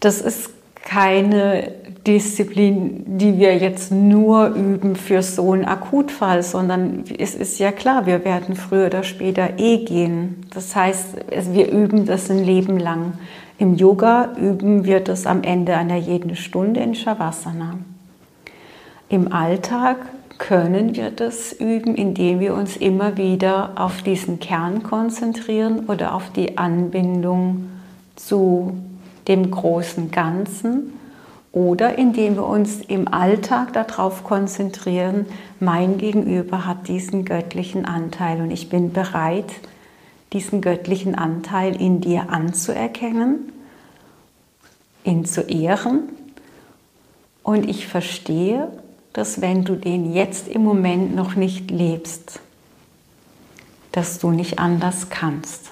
Das 0.00 0.20
ist 0.20 0.50
keine 0.84 1.72
Disziplin, 2.06 3.18
die 3.18 3.38
wir 3.38 3.56
jetzt 3.58 3.92
nur 3.92 4.48
üben 4.48 4.96
für 4.96 5.22
so 5.22 5.52
einen 5.52 5.66
Akutfall, 5.66 6.42
sondern 6.42 7.04
es 7.18 7.34
ist 7.34 7.58
ja 7.58 7.72
klar, 7.72 8.06
wir 8.06 8.24
werden 8.24 8.56
früher 8.56 8.86
oder 8.86 9.02
später 9.02 9.58
eh 9.58 9.84
gehen. 9.84 10.46
Das 10.54 10.74
heißt, 10.74 11.16
wir 11.52 11.70
üben 11.70 12.06
das 12.06 12.30
ein 12.30 12.42
Leben 12.42 12.78
lang. 12.78 13.14
Im 13.58 13.74
Yoga 13.74 14.32
üben 14.40 14.84
wir 14.84 15.00
das 15.00 15.26
am 15.26 15.42
Ende 15.42 15.76
einer 15.76 15.96
jeden 15.96 16.36
Stunde 16.36 16.80
in 16.80 16.94
Shavasana. 16.94 17.74
Im 19.10 19.32
Alltag 19.32 19.96
können 20.38 20.94
wir 20.94 21.10
das 21.10 21.52
üben, 21.52 21.94
indem 21.96 22.40
wir 22.40 22.54
uns 22.54 22.76
immer 22.76 23.16
wieder 23.16 23.72
auf 23.74 24.02
diesen 24.02 24.38
Kern 24.38 24.82
konzentrieren 24.84 25.86
oder 25.86 26.14
auf 26.14 26.30
die 26.32 26.56
Anbindung 26.56 27.68
zu 28.16 28.74
dem 29.28 29.50
großen 29.50 30.10
Ganzen 30.10 30.94
oder 31.52 31.96
indem 31.98 32.36
wir 32.36 32.46
uns 32.46 32.80
im 32.80 33.08
Alltag 33.08 33.72
darauf 33.72 34.24
konzentrieren, 34.24 35.26
mein 35.60 35.98
Gegenüber 35.98 36.66
hat 36.66 36.88
diesen 36.88 37.24
göttlichen 37.24 37.84
Anteil 37.84 38.40
und 38.40 38.50
ich 38.50 38.68
bin 38.68 38.92
bereit, 38.92 39.52
diesen 40.32 40.60
göttlichen 40.60 41.14
Anteil 41.14 41.80
in 41.80 42.00
dir 42.00 42.30
anzuerkennen, 42.30 43.52
ihn 45.04 45.24
zu 45.24 45.42
ehren. 45.42 46.10
Und 47.42 47.68
ich 47.68 47.86
verstehe, 47.86 48.68
dass 49.14 49.40
wenn 49.40 49.64
du 49.64 49.74
den 49.74 50.12
jetzt 50.12 50.48
im 50.48 50.62
Moment 50.62 51.16
noch 51.16 51.34
nicht 51.34 51.70
lebst, 51.70 52.40
dass 53.92 54.18
du 54.18 54.30
nicht 54.30 54.58
anders 54.58 55.08
kannst. 55.08 55.70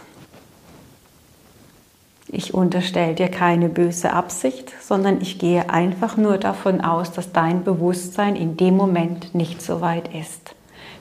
Ich 2.29 2.55
unterstelle 2.55 3.15
dir 3.15 3.29
keine 3.29 3.69
böse 3.69 4.13
Absicht, 4.13 4.73
sondern 4.83 5.21
ich 5.21 5.39
gehe 5.39 5.71
einfach 5.71 6.17
nur 6.17 6.39
davon 6.39 6.81
aus, 6.81 7.13
dass 7.13 7.33
dein 7.33 7.63
Bewusstsein 7.63 8.35
in 8.35 8.57
dem 8.57 8.77
Moment 8.77 9.35
nicht 9.35 9.63
so 9.63 9.81
weit 9.81 10.13
ist. 10.13 10.55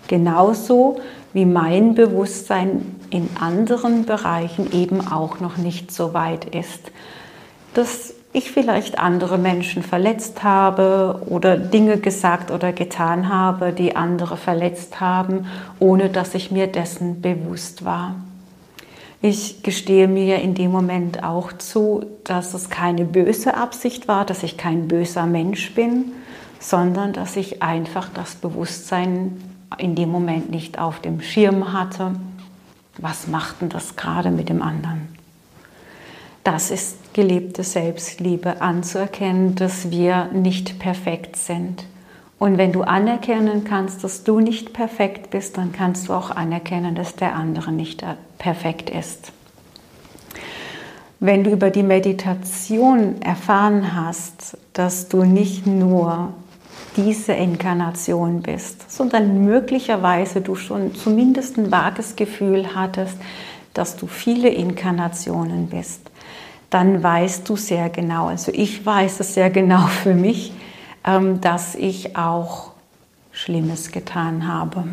Genauso 0.08 1.00
wie 1.34 1.46
mein 1.46 1.96
Bewusstsein 1.96 2.96
in 3.10 3.28
anderen 3.40 4.06
Bereichen 4.06 4.72
eben 4.72 5.06
auch 5.06 5.40
noch 5.40 5.58
nicht 5.58 5.92
so 5.92 6.14
weit 6.14 6.46
ist. 6.46 6.92
Dass 7.74 8.14
ich 8.32 8.52
vielleicht 8.52 9.00
andere 9.00 9.38
Menschen 9.38 9.82
verletzt 9.82 10.44
habe 10.44 11.22
oder 11.28 11.58
Dinge 11.58 11.98
gesagt 11.98 12.52
oder 12.52 12.72
getan 12.72 13.30
habe, 13.30 13.74
die 13.74 13.96
andere 13.96 14.38
verletzt 14.38 15.00
haben, 15.00 15.48
ohne 15.80 16.10
dass 16.10 16.36
ich 16.36 16.52
mir 16.52 16.68
dessen 16.68 17.22
bewusst 17.22 17.84
war. 17.84 18.16
Ich 19.28 19.64
gestehe 19.64 20.08
mir 20.08 20.40
in 20.44 20.54
dem 20.54 20.70
Moment 20.70 21.24
auch 21.24 21.52
zu, 21.52 22.06
dass 22.26 22.54
es 22.54 22.70
keine 22.70 23.06
böse 23.06 23.58
Absicht 23.58 24.08
war, 24.08 24.24
dass 24.24 24.44
ich 24.44 24.56
kein 24.56 24.88
böser 24.88 25.26
Mensch 25.26 25.74
bin, 25.74 26.12
sondern 26.60 27.12
dass 27.12 27.36
ich 27.36 27.64
einfach 27.64 28.08
das 28.14 28.36
Bewusstsein 28.36 29.42
in 29.80 29.96
dem 29.96 30.10
Moment 30.10 30.52
nicht 30.52 30.78
auf 30.78 31.00
dem 31.00 31.22
Schirm 31.22 31.74
hatte. 31.74 32.12
Was 33.00 33.26
macht 33.26 33.62
denn 33.62 33.70
das 33.70 33.96
gerade 33.96 34.30
mit 34.30 34.48
dem 34.48 34.62
anderen? 34.62 35.08
Das 36.44 36.70
ist 36.70 37.16
gelebte 37.16 37.64
Selbstliebe, 37.64 38.62
anzuerkennen, 38.62 39.56
dass 39.56 39.90
wir 39.90 40.26
nicht 40.34 40.78
perfekt 40.78 41.36
sind. 41.36 41.84
Und 42.46 42.60
wenn 42.60 42.72
du 42.72 42.84
anerkennen 42.84 43.64
kannst, 43.64 44.04
dass 44.04 44.24
du 44.24 44.40
nicht 44.40 44.72
perfekt 44.72 45.32
bist, 45.32 45.58
dann 45.58 45.72
kannst 45.72 46.08
du 46.08 46.14
auch 46.14 46.30
anerkennen, 46.30 46.94
dass 46.94 47.16
der 47.16 47.34
andere 47.34 47.72
nicht 47.72 48.06
perfekt 48.38 48.92
ist. 48.92 49.32
Wenn 51.20 51.44
du 51.44 51.50
über 51.50 51.72
die 51.72 51.82
Meditation 51.82 53.20
erfahren 53.24 53.96
hast, 53.96 54.60
dass 54.74 55.08
du 55.08 55.24
nicht 55.24 55.66
nur 55.66 56.34
diese 56.96 57.34
Inkarnation 57.34 58.44
bist, 58.44 58.92
sondern 58.92 59.44
möglicherweise 59.44 60.42
du 60.42 60.54
schon 60.54 60.94
zumindest 60.94 61.58
ein 61.58 61.72
vages 61.72 62.16
Gefühl 62.16 62.76
hattest, 62.76 63.18
dass 63.74 63.96
du 63.96 64.06
viele 64.06 64.50
Inkarnationen 64.50 65.66
bist, 65.66 66.12
dann 66.70 67.02
weißt 67.02 67.50
du 67.50 67.56
sehr 67.56 67.90
genau, 67.90 68.28
also 68.28 68.52
ich 68.54 68.86
weiß 68.86 69.20
es 69.22 69.34
sehr 69.34 69.50
genau 69.50 69.88
für 69.88 70.14
mich, 70.14 70.54
dass 71.06 71.76
ich 71.76 72.18
auch 72.18 72.72
Schlimmes 73.32 73.92
getan 73.92 74.48
habe. 74.48 74.86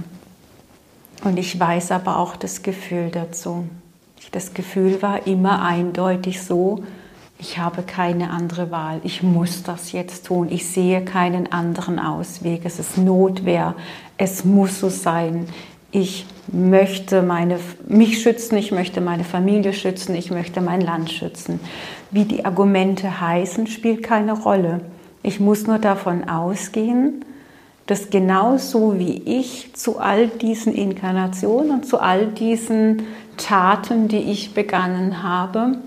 Und 1.25 1.39
ich 1.39 1.59
weiß 1.59 1.93
aber 1.93 2.19
auch 2.19 2.37
das 2.37 2.63
Gefühl 2.63 3.11
dazu. 3.11 3.65
Das 4.33 4.55
Gefühl 4.55 5.01
war 5.03 5.27
immer 5.27 5.63
eindeutig 5.63 6.43
so, 6.43 6.83
ich 7.39 7.59
habe 7.59 7.83
keine 7.83 8.31
andere 8.31 8.71
Wahl, 8.71 9.01
ich 9.03 9.23
muss 9.23 9.63
das 9.63 9.93
jetzt 9.93 10.27
tun, 10.27 10.49
ich 10.51 10.69
sehe 10.69 11.05
keinen 11.05 11.51
anderen 11.51 11.99
Ausweg, 11.99 12.63
es 12.65 12.79
ist 12.79 12.99
Notwehr, 12.99 13.75
es 14.17 14.45
muss 14.45 14.79
so 14.79 14.89
sein, 14.89 15.49
ich 15.91 16.25
möchte 16.47 17.23
meine, 17.23 17.59
mich 17.89 18.23
schützen, 18.23 18.57
ich 18.57 18.71
möchte 18.71 19.01
meine 19.01 19.25
Familie 19.25 19.73
schützen, 19.73 20.15
ich 20.15 20.31
möchte 20.31 20.61
mein 20.61 20.81
Land 20.81 21.11
schützen. 21.11 21.59
Wie 22.11 22.25
die 22.25 22.45
Argumente 22.45 23.21
heißen, 23.21 23.67
spielt 23.67 24.03
keine 24.03 24.35
Rolle. 24.35 24.81
Ich 25.23 25.41
muss 25.41 25.67
nur 25.67 25.79
davon 25.79 26.29
ausgehen, 26.29 27.25
dass 27.87 28.11
genauso 28.11 28.99
wie 28.99 29.23
ich 29.25 29.75
zu 29.75 29.99
all 29.99 30.29
diesen 30.29 30.75
Inkarnationen 30.75 31.71
und 31.71 31.87
zu 31.87 32.01
all 32.01 32.27
diesen 32.27 33.05
Taten, 33.37 34.09
die 34.09 34.31
ich 34.31 34.55
begangen 34.55 35.23
habe, 35.23 35.79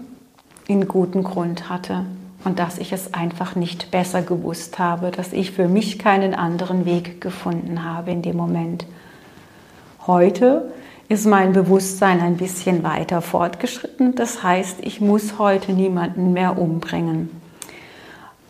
in 0.68 0.88
guten 0.88 1.24
Grund 1.24 1.70
hatte 1.70 2.06
und 2.44 2.60
dass 2.60 2.78
ich 2.78 2.92
es 2.92 3.14
einfach 3.14 3.56
nicht 3.56 3.92
besser 3.92 4.22
gewusst 4.22 4.80
habe, 4.80 5.12
dass 5.12 5.34
ich 5.34 5.52
für 5.52 5.68
mich 5.68 6.00
keinen 6.00 6.34
anderen 6.34 6.86
Weg 6.86 7.22
gefunden 7.22 7.84
habe 7.84 8.12
in 8.12 8.22
dem 8.22 8.38
Moment. 8.38 8.86
Heute 10.08 10.72
ist 11.08 11.26
mein 11.26 11.54
Bewusstsein 11.54 12.20
ein 12.22 12.38
bisschen 12.38 12.84
weiter 12.84 13.22
fortgeschritten, 13.22 14.16
das 14.16 14.44
heißt, 14.44 14.78
ich 14.82 15.02
muss 15.02 15.38
heute 15.38 15.74
niemanden 15.74 16.34
mehr 16.34 16.58
umbringen. 16.58 17.30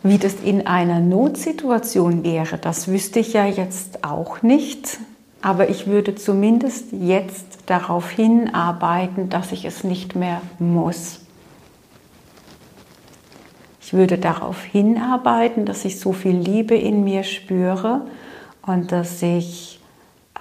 Wie 0.08 0.18
das 0.18 0.34
in 0.44 0.68
einer 0.68 1.00
Notsituation 1.00 2.22
wäre, 2.22 2.58
das 2.58 2.86
wüsste 2.86 3.18
ich 3.18 3.32
ja 3.32 3.44
jetzt 3.44 4.04
auch 4.04 4.40
nicht. 4.40 4.98
Aber 5.42 5.68
ich 5.68 5.88
würde 5.88 6.14
zumindest 6.14 6.92
jetzt 6.92 7.58
darauf 7.66 8.10
hinarbeiten, 8.10 9.30
dass 9.30 9.50
ich 9.50 9.64
es 9.64 9.82
nicht 9.82 10.14
mehr 10.14 10.40
muss. 10.60 11.20
Ich 13.80 13.94
würde 13.94 14.18
darauf 14.18 14.62
hinarbeiten, 14.62 15.66
dass 15.66 15.84
ich 15.84 15.98
so 15.98 16.12
viel 16.12 16.36
Liebe 16.36 16.76
in 16.76 17.02
mir 17.02 17.24
spüre 17.24 18.02
und 18.64 18.92
dass 18.92 19.20
ich 19.22 19.80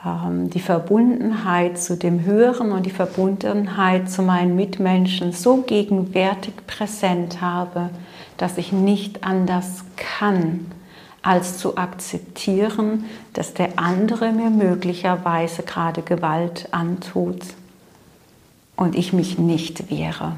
ähm, 0.06 0.52
die 0.52 0.60
Verbundenheit 0.60 1.80
zu 1.80 1.98
dem 1.98 2.24
Höheren 2.24 2.72
und 2.72 2.86
die 2.86 2.92
Verbundenheit 2.92 4.12
zu 4.12 4.22
meinen 4.22 4.56
Mitmenschen 4.56 5.32
so 5.32 5.58
gegenwärtig 5.64 6.54
präsent 6.68 7.42
habe, 7.42 7.90
dass 8.38 8.58
ich 8.58 8.72
nicht 8.72 9.24
anders 9.24 9.84
kann, 9.96 10.72
als 11.22 11.58
zu 11.58 11.78
akzeptieren, 11.78 13.06
dass 13.34 13.54
der 13.54 13.80
andere 13.80 14.32
mir 14.32 14.50
möglicherweise 14.50 15.64
gerade 15.64 16.02
Gewalt 16.04 16.70
antut 16.72 17.42
und 18.76 18.96
ich 18.96 19.14
mich 19.14 19.40
nicht 19.40 19.90
wehre. 19.90 20.38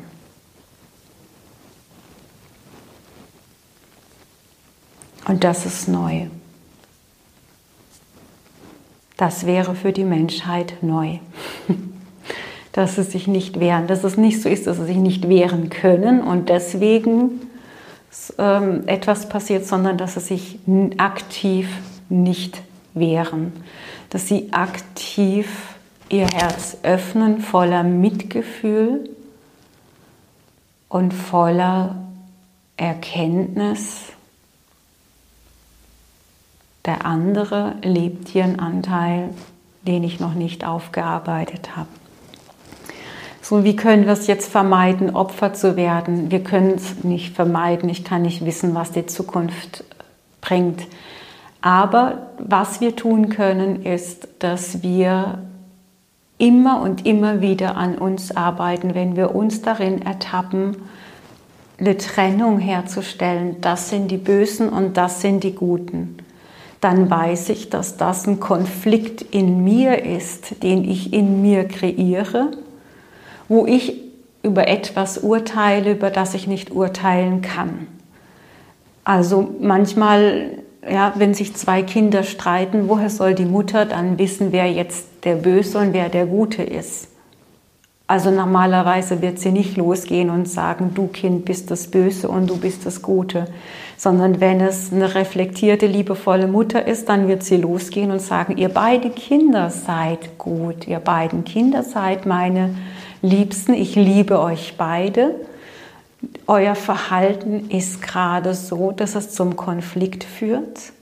Und 5.27 5.43
das 5.43 5.65
ist 5.65 5.89
neu. 5.89 6.27
Das 9.17 9.45
wäre 9.45 9.75
für 9.75 9.91
die 9.91 10.05
Menschheit 10.05 10.81
neu. 10.81 11.19
dass 12.77 12.93
sie 12.93 13.01
sich 13.01 13.25
nicht 13.25 13.59
wehren, 13.59 13.87
dass 13.87 14.03
es 14.03 14.17
nicht 14.17 14.39
so 14.39 14.47
ist, 14.47 14.67
dass 14.67 14.77
sie 14.77 14.85
sich 14.85 14.97
nicht 14.97 15.27
wehren 15.27 15.71
können 15.71 16.21
und 16.21 16.47
deswegen 16.47 17.46
ähm, 18.37 18.87
etwas 18.87 19.29
passiert, 19.29 19.65
sondern 19.65 19.97
dass 19.97 20.15
sie 20.15 20.19
sich 20.19 20.59
aktiv 20.97 21.69
nicht 22.09 22.61
wehren, 22.93 23.51
dass 24.09 24.27
sie 24.27 24.53
aktiv 24.53 25.75
ihr 26.09 26.27
Herz 26.27 26.77
öffnen 26.83 27.41
voller 27.41 27.83
Mitgefühl 27.83 29.09
und 30.89 31.13
voller 31.13 31.95
Erkenntnis. 32.77 34.03
Der 36.85 37.05
andere 37.05 37.75
lebt 37.81 38.29
hier 38.29 38.45
einen 38.45 38.59
Anteil, 38.59 39.29
den 39.81 40.03
ich 40.03 40.19
noch 40.19 40.33
nicht 40.33 40.65
aufgearbeitet 40.65 41.75
habe. 41.75 41.89
So, 43.49 43.63
wie 43.63 43.77
können 43.77 44.05
wir 44.05 44.11
es 44.11 44.27
jetzt 44.27 44.51
vermeiden, 44.51 45.15
Opfer 45.15 45.53
zu 45.53 45.77
werden? 45.77 46.31
Wir 46.31 46.43
können 46.43 46.73
es 46.75 47.05
nicht 47.05 47.33
vermeiden. 47.33 47.87
Ich 47.87 48.03
kann 48.03 48.23
nicht 48.23 48.45
wissen, 48.45 48.75
was 48.75 48.91
die 48.91 49.05
Zukunft 49.05 49.85
bringt. 50.41 50.85
Aber 51.61 52.27
was 52.39 52.81
wir 52.81 52.97
tun 52.97 53.29
können, 53.29 53.85
ist, 53.85 54.27
dass 54.39 54.83
wir 54.83 55.43
immer 56.37 56.81
und 56.81 57.05
immer 57.05 57.39
wieder 57.39 57.77
an 57.77 57.97
uns 57.97 58.35
arbeiten, 58.35 58.93
wenn 58.95 59.15
wir 59.15 59.33
uns 59.33 59.61
darin 59.61 60.01
ertappen, 60.01 60.75
eine 61.79 61.95
Trennung 61.95 62.59
herzustellen. 62.59 63.61
Das 63.61 63.89
sind 63.89 64.11
die 64.11 64.17
Bösen 64.17 64.67
und 64.67 64.97
das 64.97 65.21
sind 65.21 65.45
die 65.45 65.55
Guten. 65.55 66.17
Dann 66.81 67.09
weiß 67.09 67.47
ich, 67.47 67.69
dass 67.69 67.95
das 67.95 68.27
ein 68.27 68.41
Konflikt 68.41 69.21
in 69.21 69.63
mir 69.63 70.03
ist, 70.03 70.63
den 70.63 70.83
ich 70.83 71.13
in 71.13 71.41
mir 71.41 71.65
kreiere 71.65 72.51
wo 73.47 73.65
ich 73.65 74.01
über 74.43 74.67
etwas 74.67 75.17
urteile, 75.17 75.91
über 75.91 76.09
das 76.09 76.33
ich 76.33 76.47
nicht 76.47 76.71
urteilen 76.71 77.41
kann. 77.41 77.87
Also 79.03 79.55
manchmal, 79.61 80.63
ja, 80.89 81.13
wenn 81.15 81.33
sich 81.33 81.55
zwei 81.55 81.81
Kinder 81.81 82.23
streiten, 82.23 82.89
woher 82.89 83.09
soll 83.09 83.35
die 83.35 83.45
Mutter 83.45 83.85
dann 83.85 84.19
wissen, 84.19 84.51
wer 84.51 84.71
jetzt 84.71 85.07
der 85.23 85.35
Böse 85.35 85.77
und 85.79 85.93
wer 85.93 86.09
der 86.09 86.25
Gute 86.25 86.63
ist? 86.63 87.09
Also 88.09 88.31
normalerweise 88.31 89.21
wird 89.21 89.37
sie 89.37 89.51
nicht 89.51 89.75
losgehen 89.75 90.29
und 90.29 90.47
sagen, 90.47 90.91
du 90.95 91.07
Kind 91.07 91.43
bist 91.43 91.69
das 91.71 91.87
Böse 91.87 92.29
und 92.29 92.49
du 92.49 92.57
bist 92.57 92.85
das 92.85 93.01
Gute, 93.01 93.47
sondern 93.97 94.39
wenn 94.39 94.61
es 94.61 94.93
eine 94.93 95.13
reflektierte, 95.13 95.87
liebevolle 95.87 96.47
Mutter 96.47 96.87
ist, 96.87 97.09
dann 97.09 97.27
wird 97.27 97.43
sie 97.43 97.57
losgehen 97.57 98.11
und 98.11 98.21
sagen, 98.21 98.55
ihr 98.55 98.69
beide 98.69 99.09
Kinder 99.09 99.69
seid 99.69 100.37
gut, 100.37 100.87
ihr 100.87 100.99
beiden 100.99 101.43
Kinder 101.43 101.83
seid 101.83 102.25
meine 102.25 102.75
Liebsten, 103.21 103.73
ich 103.73 103.95
liebe 103.95 104.39
euch 104.39 104.75
beide. 104.77 105.35
Euer 106.45 106.75
Verhalten 106.75 107.69
ist 107.69 108.01
gerade 108.01 108.53
so, 108.53 108.91
dass 108.91 109.15
es 109.15 109.31
zum 109.31 109.55
Konflikt 109.55 110.23
führt. 110.23 110.93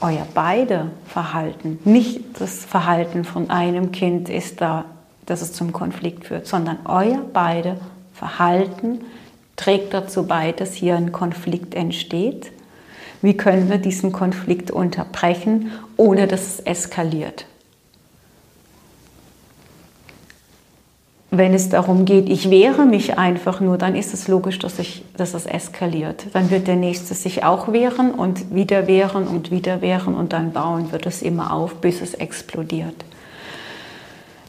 Euer 0.00 0.26
beide 0.34 0.90
Verhalten, 1.06 1.78
nicht 1.84 2.20
das 2.38 2.64
Verhalten 2.64 3.24
von 3.24 3.50
einem 3.50 3.92
Kind 3.92 4.28
ist 4.28 4.60
da, 4.60 4.84
dass 5.24 5.42
es 5.42 5.52
zum 5.54 5.72
Konflikt 5.72 6.26
führt, 6.26 6.46
sondern 6.46 6.78
euer 6.84 7.22
beide 7.32 7.78
Verhalten 8.12 9.00
trägt 9.56 9.94
dazu 9.94 10.26
bei, 10.26 10.52
dass 10.52 10.74
hier 10.74 10.96
ein 10.96 11.12
Konflikt 11.12 11.74
entsteht. 11.74 12.52
Wie 13.22 13.36
können 13.36 13.70
wir 13.70 13.78
diesen 13.78 14.12
Konflikt 14.12 14.70
unterbrechen, 14.70 15.72
ohne 15.96 16.26
dass 16.26 16.42
es 16.42 16.60
eskaliert? 16.60 17.46
Wenn 21.36 21.52
es 21.52 21.68
darum 21.68 22.04
geht, 22.04 22.28
ich 22.28 22.50
wehre 22.50 22.86
mich 22.86 23.18
einfach 23.18 23.60
nur, 23.60 23.76
dann 23.78 23.94
ist 23.94 24.14
es 24.14 24.26
logisch, 24.28 24.58
dass, 24.58 24.78
ich, 24.78 25.04
dass 25.16 25.34
es 25.34 25.44
eskaliert. 25.44 26.26
Dann 26.32 26.50
wird 26.50 26.66
der 26.66 26.76
Nächste 26.76 27.14
sich 27.14 27.44
auch 27.44 27.72
wehren 27.72 28.12
und 28.12 28.54
wieder 28.54 28.86
wehren 28.86 29.26
und 29.26 29.50
wieder 29.50 29.82
wehren 29.82 30.14
und 30.14 30.32
dann 30.32 30.52
bauen 30.52 30.92
wird 30.92 31.04
es 31.04 31.22
immer 31.22 31.52
auf, 31.52 31.74
bis 31.80 32.00
es 32.00 32.14
explodiert. 32.14 33.04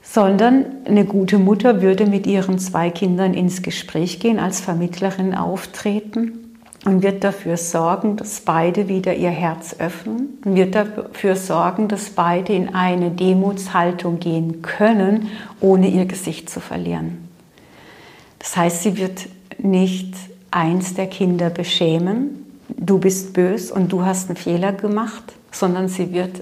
Sondern 0.02 0.66
eine 0.86 1.04
gute 1.04 1.38
Mutter 1.38 1.82
würde 1.82 2.06
mit 2.06 2.26
ihren 2.26 2.58
zwei 2.58 2.90
Kindern 2.90 3.34
ins 3.34 3.62
Gespräch 3.62 4.20
gehen, 4.20 4.40
als 4.40 4.62
Vermittlerin 4.62 5.36
auftreten 5.36 6.47
und 6.88 7.04
wird 7.04 7.26
dafür 7.26 7.58
sorgen, 7.58 8.16
dass 8.16 8.40
beide 8.40 8.88
wieder 8.88 9.14
ihr 9.14 9.30
Herz 9.30 9.76
öffnen 9.78 10.40
und 10.46 10.56
wird 10.56 10.74
dafür 10.74 11.36
sorgen, 11.36 11.90
dass 11.90 12.12
beide 12.12 12.54
in 12.54 12.74
eine 12.74 13.12
Demutshaltung 13.12 14.22
gehen 14.22 14.62
können, 14.62 15.28
ohne 15.60 15.90
ihr 15.90 16.06
Gesicht 16.06 16.50
zu 16.50 16.62
verlieren. 16.62 17.28
Das 18.40 18.56
heißt, 18.56 18.84
sie 18.84 18.98
wird 18.98 19.28
nicht 19.58 20.16
eins 20.50 20.94
der 20.94 21.08
Kinder 21.08 21.50
beschämen, 21.50 22.46
du 22.70 23.00
bist 23.00 23.34
bös 23.34 23.70
und 23.70 23.92
du 23.92 24.06
hast 24.06 24.30
einen 24.30 24.38
Fehler 24.38 24.72
gemacht, 24.72 25.34
sondern 25.52 25.90
sie 25.90 26.14
wird 26.14 26.40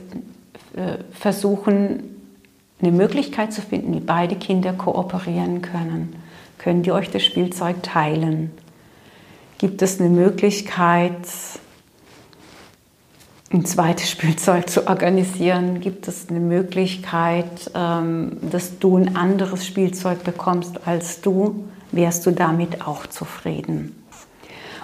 äh, 0.76 0.98
versuchen, 1.10 2.04
eine 2.84 2.92
Möglichkeit 2.92 3.52
zu 3.52 3.64
finden, 3.64 3.96
wie 3.96 4.00
beide 4.00 4.36
Kinder 4.36 4.74
kooperieren 4.74 5.64
können. 5.64 6.16
Könnt 6.60 6.86
ihr 6.86 6.94
euch 6.94 7.10
das 7.10 7.24
Spielzeug 7.24 7.82
teilen? 7.82 8.52
Gibt 9.66 9.82
es 9.82 10.00
eine 10.00 10.10
Möglichkeit, 10.10 11.18
ein 13.52 13.66
zweites 13.66 14.12
Spielzeug 14.12 14.70
zu 14.70 14.86
organisieren? 14.86 15.82
Gibt 15.82 16.08
es 16.08 16.30
eine 16.30 16.40
Möglichkeit, 16.40 17.72
ähm, 17.74 18.38
dass 18.44 18.78
du 18.78 18.96
ein 18.96 19.16
anderes 19.16 19.66
Spielzeug 19.66 20.24
bekommst 20.24 20.86
als 20.86 21.22
du? 21.22 21.66
Wärst 21.92 22.28
du 22.28 22.32
damit 22.32 22.86
auch 22.86 23.08
zufrieden? 23.08 24.04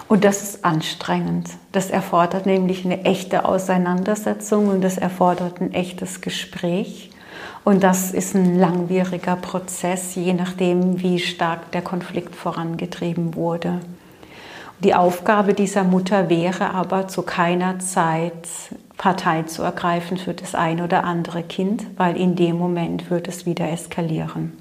Und 0.08 0.24
das 0.24 0.42
ist 0.42 0.64
anstrengend. 0.64 1.50
Das 1.70 1.88
erfordert 1.88 2.46
nämlich 2.46 2.84
eine 2.84 3.04
echte 3.04 3.44
Auseinandersetzung 3.44 4.66
und 4.66 4.80
das 4.80 4.98
erfordert 4.98 5.60
ein 5.60 5.72
echtes 5.72 6.22
Gespräch. 6.22 7.12
Und 7.62 7.84
das 7.84 8.10
ist 8.10 8.34
ein 8.34 8.58
langwieriger 8.58 9.36
Prozess, 9.36 10.16
je 10.16 10.32
nachdem, 10.32 11.00
wie 11.00 11.20
stark 11.20 11.70
der 11.70 11.82
Konflikt 11.82 12.34
vorangetrieben 12.34 13.36
wurde. 13.36 13.78
Die 14.82 14.94
Aufgabe 14.94 15.54
dieser 15.54 15.84
Mutter 15.84 16.28
wäre 16.28 16.70
aber 16.70 17.06
zu 17.06 17.22
keiner 17.22 17.78
Zeit 17.78 18.48
Partei 18.98 19.44
zu 19.44 19.62
ergreifen 19.62 20.16
für 20.16 20.34
das 20.34 20.56
ein 20.56 20.80
oder 20.80 21.04
andere 21.04 21.44
Kind, 21.44 21.86
weil 21.96 22.16
in 22.16 22.34
dem 22.34 22.58
Moment 22.58 23.08
wird 23.08 23.28
es 23.28 23.46
wieder 23.46 23.70
eskalieren. 23.70 24.52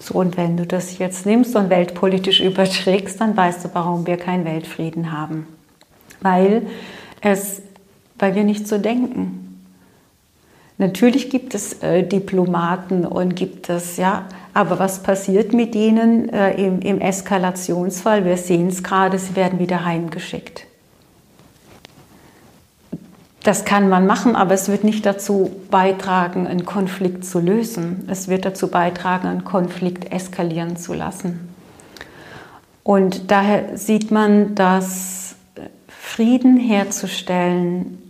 So, 0.00 0.14
und 0.14 0.36
wenn 0.36 0.56
du 0.56 0.66
das 0.66 0.98
jetzt 0.98 1.24
nimmst 1.24 1.54
und 1.54 1.70
weltpolitisch 1.70 2.40
überträgst, 2.40 3.20
dann 3.20 3.36
weißt 3.36 3.64
du, 3.64 3.68
warum 3.74 4.08
wir 4.08 4.16
keinen 4.16 4.44
Weltfrieden 4.44 5.12
haben. 5.12 5.46
Weil, 6.20 6.66
es, 7.20 7.62
weil 8.18 8.34
wir 8.34 8.42
nicht 8.42 8.66
so 8.66 8.78
denken. 8.78 9.62
Natürlich 10.78 11.30
gibt 11.30 11.54
es 11.54 11.80
äh, 11.82 12.02
Diplomaten 12.02 13.06
und 13.06 13.36
gibt 13.36 13.70
es, 13.70 13.96
ja, 13.96 14.26
aber 14.56 14.78
was 14.78 15.02
passiert 15.02 15.52
mit 15.52 15.74
ihnen 15.74 16.30
äh, 16.30 16.54
im, 16.54 16.80
im 16.80 16.98
Eskalationsfall? 16.98 18.24
Wir 18.24 18.38
sehen 18.38 18.68
es 18.68 18.82
gerade, 18.82 19.18
sie 19.18 19.36
werden 19.36 19.58
wieder 19.58 19.84
heimgeschickt. 19.84 20.66
Das 23.42 23.66
kann 23.66 23.90
man 23.90 24.06
machen, 24.06 24.34
aber 24.34 24.54
es 24.54 24.68
wird 24.68 24.82
nicht 24.82 25.04
dazu 25.04 25.50
beitragen, 25.70 26.46
einen 26.46 26.64
Konflikt 26.64 27.26
zu 27.26 27.38
lösen. 27.38 28.08
Es 28.10 28.28
wird 28.28 28.46
dazu 28.46 28.68
beitragen, 28.68 29.28
einen 29.28 29.44
Konflikt 29.44 30.10
eskalieren 30.10 30.78
zu 30.78 30.94
lassen. 30.94 31.54
Und 32.82 33.30
daher 33.30 33.76
sieht 33.76 34.10
man, 34.10 34.54
dass 34.54 35.36
Frieden 35.86 36.56
herzustellen 36.56 38.05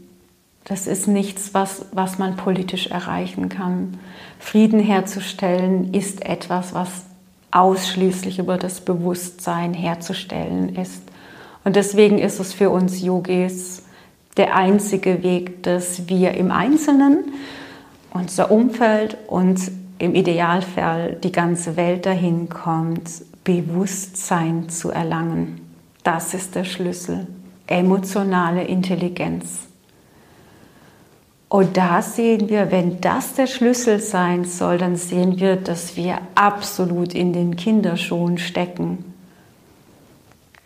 das 0.69 0.89
ist 0.89 1.07
nichts, 1.07 1.55
was, 1.55 1.87
was 1.93 2.19
man 2.19 2.37
politisch 2.37 2.89
erreichen 2.89 3.49
kann. 3.49 3.99
Frieden 4.41 4.81
herzustellen 4.81 5.95
ist 5.95 6.27
etwas, 6.27 6.75
was 6.75 7.05
ausschließlich 7.53 8.41
über 8.41 8.59
das 8.59 8.81
Bewusstsein 8.81 9.75
herzustellen 9.75 10.75
ist. 10.75 11.03
Und 11.65 11.77
deswegen 11.77 12.19
ist 12.19 12.41
es 12.41 12.53
für 12.53 12.71
uns 12.71 13.01
Yogis 13.01 13.85
der 14.37 14.57
einzige 14.57 15.23
Weg, 15.23 15.63
dass 15.63 16.09
wir 16.09 16.35
im 16.35 16.51
Einzelnen, 16.51 17.33
unser 18.13 18.51
Umfeld 18.51 19.17
und 19.29 19.71
im 19.99 20.17
Idealfall 20.17 21.17
die 21.23 21.33
ganze 21.33 21.77
Welt 21.77 22.07
dahin 22.07 22.49
kommt, 22.49 23.09
Bewusstsein 23.45 24.69
zu 24.69 24.91
erlangen. 24.91 25.61
Das 26.03 26.35
ist 26.35 26.57
der 26.57 26.65
Schlüssel. 26.65 27.29
Emotionale 27.69 28.65
Intelligenz. 28.65 29.66
Und 31.49 31.77
da 31.77 32.03
sehen 32.03 32.49
wir, 32.49 32.73
wenn 32.73 33.01
das 33.01 33.35
der 33.35 33.47
Schlüssel 33.47 34.01
sein 34.01 34.45
soll, 34.45 34.79
dann 34.79 34.97
sehen 34.97 35.39
wir, 35.39 35.57
dass 35.57 35.97
wir 35.97 36.19
absolut 36.35 37.15
in 37.15 37.33
den 37.33 37.55
Kinderschuhen 37.55 38.39
stecken. 38.39 39.05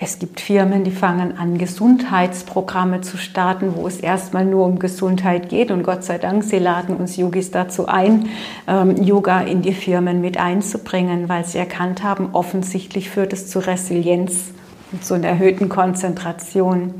Es 0.02 0.18
gibt 0.18 0.40
Firmen, 0.40 0.82
die 0.82 0.90
fangen 0.90 1.36
an, 1.36 1.58
Gesundheitsprogramme 1.58 3.02
zu 3.02 3.18
starten, 3.18 3.74
wo 3.76 3.86
es 3.86 4.00
erstmal 4.00 4.46
nur 4.46 4.64
um 4.64 4.78
Gesundheit 4.78 5.50
geht. 5.50 5.70
Und 5.70 5.82
Gott 5.82 6.04
sei 6.04 6.16
Dank, 6.16 6.42
sie 6.42 6.58
laden 6.58 6.96
uns 6.96 7.18
Yogis 7.18 7.50
dazu 7.50 7.86
ein, 7.86 8.30
ähm, 8.66 8.96
Yoga 9.02 9.42
in 9.42 9.60
die 9.60 9.74
Firmen 9.74 10.22
mit 10.22 10.38
einzubringen, 10.38 11.28
weil 11.28 11.44
sie 11.44 11.58
erkannt 11.58 12.02
haben, 12.02 12.30
offensichtlich 12.32 13.10
führt 13.10 13.34
es 13.34 13.48
zu 13.48 13.58
Resilienz 13.58 14.52
und 14.92 15.04
zu 15.04 15.12
einer 15.12 15.28
erhöhten 15.28 15.68
Konzentration. 15.68 16.94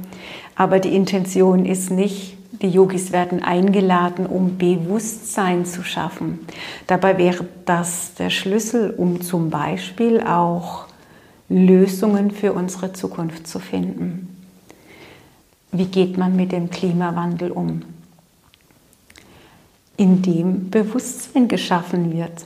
Aber 0.55 0.79
die 0.79 0.95
Intention 0.95 1.65
ist 1.65 1.91
nicht, 1.91 2.37
die 2.63 2.69
Yogis 2.69 3.11
werden 3.13 3.43
eingeladen, 3.43 4.27
um 4.27 4.59
Bewusstsein 4.59 5.65
zu 5.65 5.83
schaffen. 5.83 6.41
Dabei 6.87 7.17
wäre 7.17 7.47
das 7.65 8.15
der 8.15 8.31
Schlüssel, 8.31 8.91
um 8.91 9.23
zum 9.23 9.49
Beispiel 9.49 10.21
auch 10.21 10.87
Lösungen 11.49 12.31
für 12.31 12.53
unsere 12.53 12.93
Zukunft 12.93 13.47
zu 13.47 13.59
finden. 13.59 14.37
Wie 15.73 15.87
geht 15.87 16.19
man 16.19 16.37
mit 16.37 16.53
dem 16.53 16.71
Klimawandel 16.71 17.51
um? 17.51 17.83
Indem 19.97 20.71
Bewusstsein 20.71 21.49
geschaffen 21.49 22.13
wird. 22.13 22.45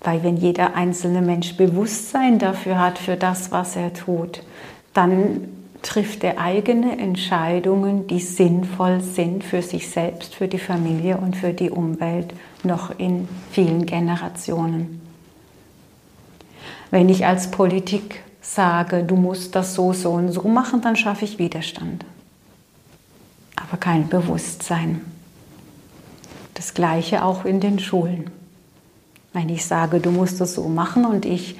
Weil 0.00 0.22
wenn 0.22 0.36
jeder 0.36 0.76
einzelne 0.76 1.20
Mensch 1.20 1.56
Bewusstsein 1.56 2.38
dafür 2.38 2.78
hat, 2.78 2.98
für 2.98 3.16
das, 3.16 3.50
was 3.50 3.74
er 3.74 3.92
tut, 3.92 4.42
dann 4.94 5.48
trifft 5.88 6.22
er 6.22 6.38
eigene 6.38 6.98
Entscheidungen, 6.98 8.06
die 8.08 8.20
sinnvoll 8.20 9.00
sind 9.00 9.42
für 9.42 9.62
sich 9.62 9.88
selbst, 9.88 10.34
für 10.34 10.46
die 10.46 10.58
Familie 10.58 11.16
und 11.16 11.34
für 11.34 11.54
die 11.54 11.70
Umwelt 11.70 12.34
noch 12.62 12.98
in 12.98 13.26
vielen 13.50 13.86
Generationen. 13.86 15.00
Wenn 16.90 17.08
ich 17.08 17.24
als 17.24 17.50
Politik 17.50 18.22
sage, 18.42 19.02
du 19.02 19.16
musst 19.16 19.54
das 19.54 19.72
so, 19.72 19.94
so 19.94 20.10
und 20.10 20.30
so 20.30 20.42
machen, 20.42 20.82
dann 20.82 20.94
schaffe 20.94 21.24
ich 21.24 21.38
Widerstand, 21.38 22.04
aber 23.56 23.78
kein 23.78 24.10
Bewusstsein. 24.10 25.00
Das 26.52 26.74
gleiche 26.74 27.24
auch 27.24 27.46
in 27.46 27.60
den 27.60 27.78
Schulen. 27.78 28.28
Wenn 29.32 29.48
ich 29.48 29.64
sage, 29.64 30.00
du 30.00 30.10
musst 30.10 30.38
es 30.42 30.52
so 30.52 30.68
machen 30.68 31.06
und 31.06 31.24
ich 31.24 31.56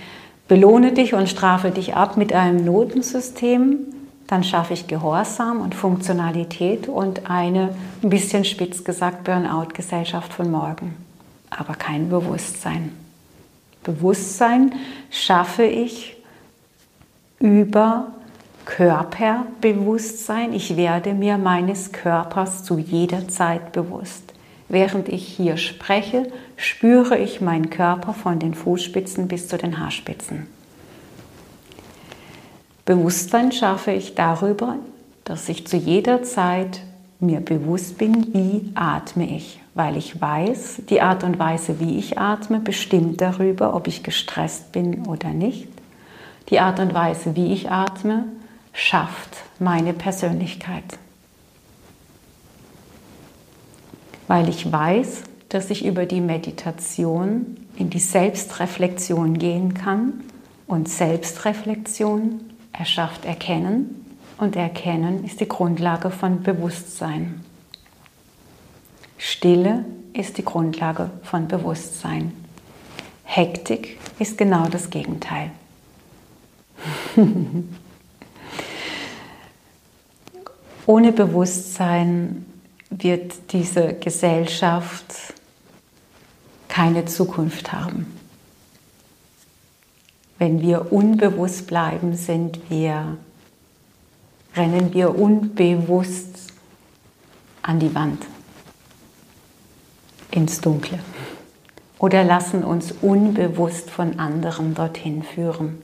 belohne 0.48 0.92
dich 0.92 1.14
und 1.14 1.30
strafe 1.30 1.70
dich 1.70 1.94
ab 1.94 2.18
mit 2.18 2.34
einem 2.34 2.62
Notensystem, 2.62 3.86
dann 4.28 4.44
schaffe 4.44 4.74
ich 4.74 4.86
Gehorsam 4.86 5.60
und 5.60 5.74
Funktionalität 5.74 6.86
und 6.86 7.28
eine, 7.30 7.74
ein 8.02 8.10
bisschen 8.10 8.44
spitz 8.44 8.84
gesagt, 8.84 9.24
Burnout-Gesellschaft 9.24 10.32
von 10.32 10.50
morgen. 10.50 10.94
Aber 11.50 11.74
kein 11.74 12.10
Bewusstsein. 12.10 12.92
Bewusstsein 13.82 14.74
schaffe 15.10 15.64
ich 15.64 16.18
über 17.40 18.08
Körperbewusstsein. 18.66 20.52
Ich 20.52 20.76
werde 20.76 21.14
mir 21.14 21.38
meines 21.38 21.90
Körpers 21.92 22.64
zu 22.64 22.78
jeder 22.78 23.28
Zeit 23.28 23.72
bewusst. 23.72 24.34
Während 24.68 25.08
ich 25.08 25.26
hier 25.26 25.56
spreche, 25.56 26.30
spüre 26.56 27.16
ich 27.16 27.40
meinen 27.40 27.70
Körper 27.70 28.12
von 28.12 28.38
den 28.38 28.52
Fußspitzen 28.52 29.26
bis 29.26 29.48
zu 29.48 29.56
den 29.56 29.78
Haarspitzen. 29.78 30.57
Bewusstsein 32.88 33.52
schaffe 33.52 33.90
ich 33.90 34.14
darüber, 34.14 34.76
dass 35.24 35.50
ich 35.50 35.66
zu 35.66 35.76
jeder 35.76 36.22
Zeit 36.22 36.80
mir 37.20 37.40
bewusst 37.40 37.98
bin, 37.98 38.32
wie 38.32 38.72
atme 38.74 39.28
ich, 39.36 39.60
weil 39.74 39.98
ich 39.98 40.18
weiß, 40.18 40.84
die 40.88 41.02
Art 41.02 41.22
und 41.22 41.38
Weise, 41.38 41.80
wie 41.80 41.98
ich 41.98 42.18
atme, 42.18 42.60
bestimmt 42.60 43.20
darüber, 43.20 43.74
ob 43.74 43.88
ich 43.88 44.02
gestresst 44.02 44.72
bin 44.72 45.06
oder 45.06 45.34
nicht. 45.34 45.68
Die 46.48 46.60
Art 46.60 46.80
und 46.80 46.94
Weise, 46.94 47.36
wie 47.36 47.52
ich 47.52 47.70
atme, 47.70 48.24
schafft 48.72 49.36
meine 49.58 49.92
Persönlichkeit. 49.92 50.98
Weil 54.28 54.48
ich 54.48 54.72
weiß, 54.72 55.24
dass 55.50 55.68
ich 55.68 55.84
über 55.84 56.06
die 56.06 56.22
Meditation 56.22 57.58
in 57.76 57.90
die 57.90 57.98
Selbstreflexion 57.98 59.36
gehen 59.36 59.74
kann 59.74 60.24
und 60.66 60.88
Selbstreflexion 60.88 62.40
er 62.78 62.84
schafft 62.84 63.24
Erkennen 63.24 64.04
und 64.38 64.54
Erkennen 64.54 65.24
ist 65.24 65.40
die 65.40 65.48
Grundlage 65.48 66.10
von 66.10 66.44
Bewusstsein. 66.44 67.44
Stille 69.18 69.84
ist 70.12 70.38
die 70.38 70.44
Grundlage 70.44 71.10
von 71.24 71.48
Bewusstsein. 71.48 72.32
Hektik 73.24 73.98
ist 74.20 74.38
genau 74.38 74.68
das 74.68 74.90
Gegenteil. 74.90 75.50
Ohne 80.86 81.10
Bewusstsein 81.10 82.46
wird 82.90 83.34
diese 83.52 83.94
Gesellschaft 83.94 85.34
keine 86.68 87.06
Zukunft 87.06 87.72
haben. 87.72 88.17
Wenn 90.38 90.60
wir 90.60 90.92
unbewusst 90.92 91.66
bleiben, 91.66 92.14
sind 92.14 92.60
wir, 92.70 93.16
rennen 94.54 94.94
wir 94.94 95.18
unbewusst 95.18 96.52
an 97.62 97.80
die 97.80 97.94
Wand, 97.94 98.24
ins 100.30 100.60
Dunkle. 100.60 101.00
Oder 101.98 102.22
lassen 102.22 102.62
uns 102.62 102.94
unbewusst 103.02 103.90
von 103.90 104.20
anderen 104.20 104.74
dorthin 104.74 105.24
führen. 105.24 105.82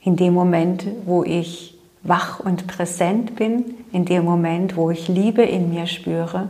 In 0.00 0.16
dem 0.16 0.32
Moment, 0.32 0.86
wo 1.04 1.24
ich 1.24 1.76
wach 2.04 2.38
und 2.40 2.68
präsent 2.68 3.34
bin, 3.34 3.74
in 3.92 4.04
dem 4.04 4.24
Moment, 4.24 4.76
wo 4.76 4.90
ich 4.90 5.08
Liebe 5.08 5.42
in 5.42 5.70
mir 5.70 5.86
spüre, 5.86 6.48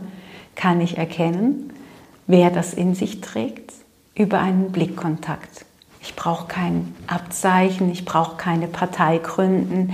kann 0.55 0.81
ich 0.81 0.97
erkennen, 0.97 1.73
wer 2.27 2.51
das 2.51 2.73
in 2.73 2.93
sich 2.93 3.21
trägt, 3.21 3.73
über 4.15 4.39
einen 4.39 4.71
Blickkontakt. 4.71 5.65
Ich 6.03 6.17
brauche 6.17 6.47
kein 6.47 6.93
Abzeichen, 7.07 7.89
ich 7.89 8.03
brauche 8.03 8.35
keine 8.35 8.67
Partei 8.67 9.19
gründen, 9.19 9.93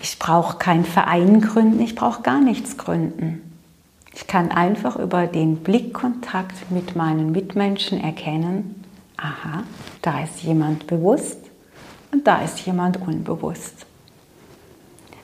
ich 0.00 0.20
brauche 0.20 0.56
keinen 0.56 0.84
Verein 0.84 1.40
gründen, 1.40 1.80
ich 1.80 1.96
brauche 1.96 2.22
gar 2.22 2.40
nichts 2.40 2.78
gründen. 2.78 3.42
Ich 4.14 4.28
kann 4.28 4.52
einfach 4.52 4.96
über 4.96 5.26
den 5.26 5.56
Blickkontakt 5.56 6.70
mit 6.70 6.94
meinen 6.94 7.32
Mitmenschen 7.32 8.00
erkennen, 8.00 8.84
aha, 9.16 9.64
da 10.00 10.22
ist 10.22 10.42
jemand 10.44 10.86
bewusst 10.86 11.38
und 12.12 12.26
da 12.26 12.40
ist 12.42 12.60
jemand 12.60 13.00
unbewusst. 13.00 13.84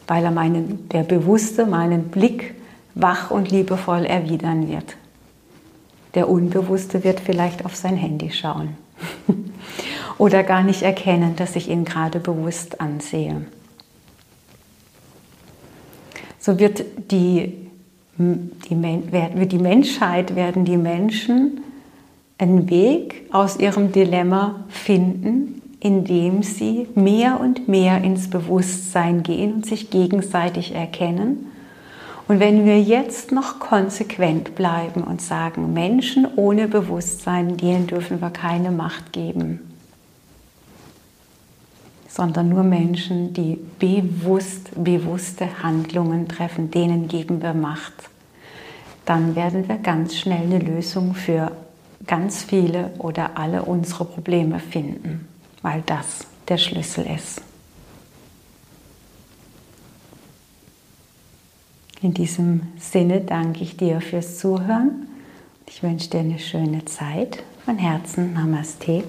Weil 0.09 0.25
er 0.25 0.33
meinen, 0.33 0.89
der 0.89 1.05
Bewusste 1.05 1.65
meinen 1.65 2.09
Blick 2.09 2.57
wach 2.97 3.31
und 3.31 3.53
liebevoll 3.53 4.05
erwidern 4.05 4.69
wird. 4.69 4.97
Der 6.15 6.29
Unbewusste 6.29 7.05
wird 7.05 7.21
vielleicht 7.21 7.65
auf 7.65 7.77
sein 7.77 7.97
Handy 7.97 8.31
schauen 8.31 8.77
oder 10.19 10.43
gar 10.43 10.63
nicht 10.63 10.83
erkennen, 10.83 11.37
dass 11.37 11.57
ich 11.57 11.69
ihn 11.69 11.85
gerade 11.85 12.21
bewusst 12.21 12.81
ansehe. 12.81 13.43
So 16.39 16.59
wird 16.59 16.85
die, 17.11 17.55
die, 18.19 19.47
die 19.49 19.59
Menschheit, 19.59 20.37
werden 20.37 20.65
die 20.65 20.77
Menschen 20.77 21.63
einen 22.39 22.69
Weg 22.69 23.29
aus 23.33 23.59
ihrem 23.59 23.93
Dilemma 23.93 24.65
finden, 24.69 25.63
indem 25.81 26.43
sie 26.43 26.89
mehr 26.95 27.41
und 27.41 27.69
mehr 27.69 28.03
ins 28.03 28.29
Bewusstsein 28.29 29.23
gehen 29.23 29.55
und 29.55 29.67
sich 29.67 29.91
gegenseitig 29.91 30.75
erkennen 30.75 31.51
und 32.27 32.41
wenn 32.41 32.65
wir 32.65 32.81
jetzt 32.81 33.33
noch 33.33 33.59
konsequent 33.59 34.55
bleiben 34.55 35.03
und 35.03 35.21
sagen, 35.21 35.75
Menschen 35.75 36.27
ohne 36.37 36.69
Bewusstsein, 36.69 37.57
denen 37.59 37.87
dürfen 37.87 38.21
wir 38.23 38.31
keine 38.31 38.71
Macht 38.71 39.13
geben, 39.13 39.61
sondern 42.15 42.49
nur 42.49 42.63
Menschen, 42.63 43.33
die 43.33 43.59
bewusst, 43.81 44.71
bewusste 44.77 45.65
Handlungen 45.65 46.29
treffen, 46.29 46.71
denen 46.71 47.09
geben 47.09 47.43
wir 47.43 47.55
Macht, 47.55 47.93
dann 49.05 49.35
werden 49.35 49.67
wir 49.67 49.79
ganz 49.79 50.15
schnell 50.15 50.43
eine 50.43 50.61
Lösung 50.61 51.15
für 51.15 51.51
ganz 52.07 52.45
viele 52.45 52.93
oder 52.99 53.37
alle 53.37 53.65
unsere 53.65 54.05
Probleme 54.05 54.61
finden, 54.61 55.27
weil 55.63 55.83
das 55.87 56.27
der 56.47 56.59
Schlüssel 56.59 57.05
ist. 57.07 57.43
In 62.01 62.15
diesem 62.15 62.69
Sinne 62.79 63.23
danke 63.23 63.65
ich 63.65 63.77
dir 63.77 64.01
fürs 64.01 64.39
Zuhören. 64.39 65.09
Ich 65.67 65.83
wünsche 65.83 66.11
dir 66.11 66.21
eine 66.21 66.39
schöne 66.39 66.85
Zeit. 66.85 67.43
Von 67.65 67.79
Herzen 67.79 68.35
Namaste. 68.35 69.03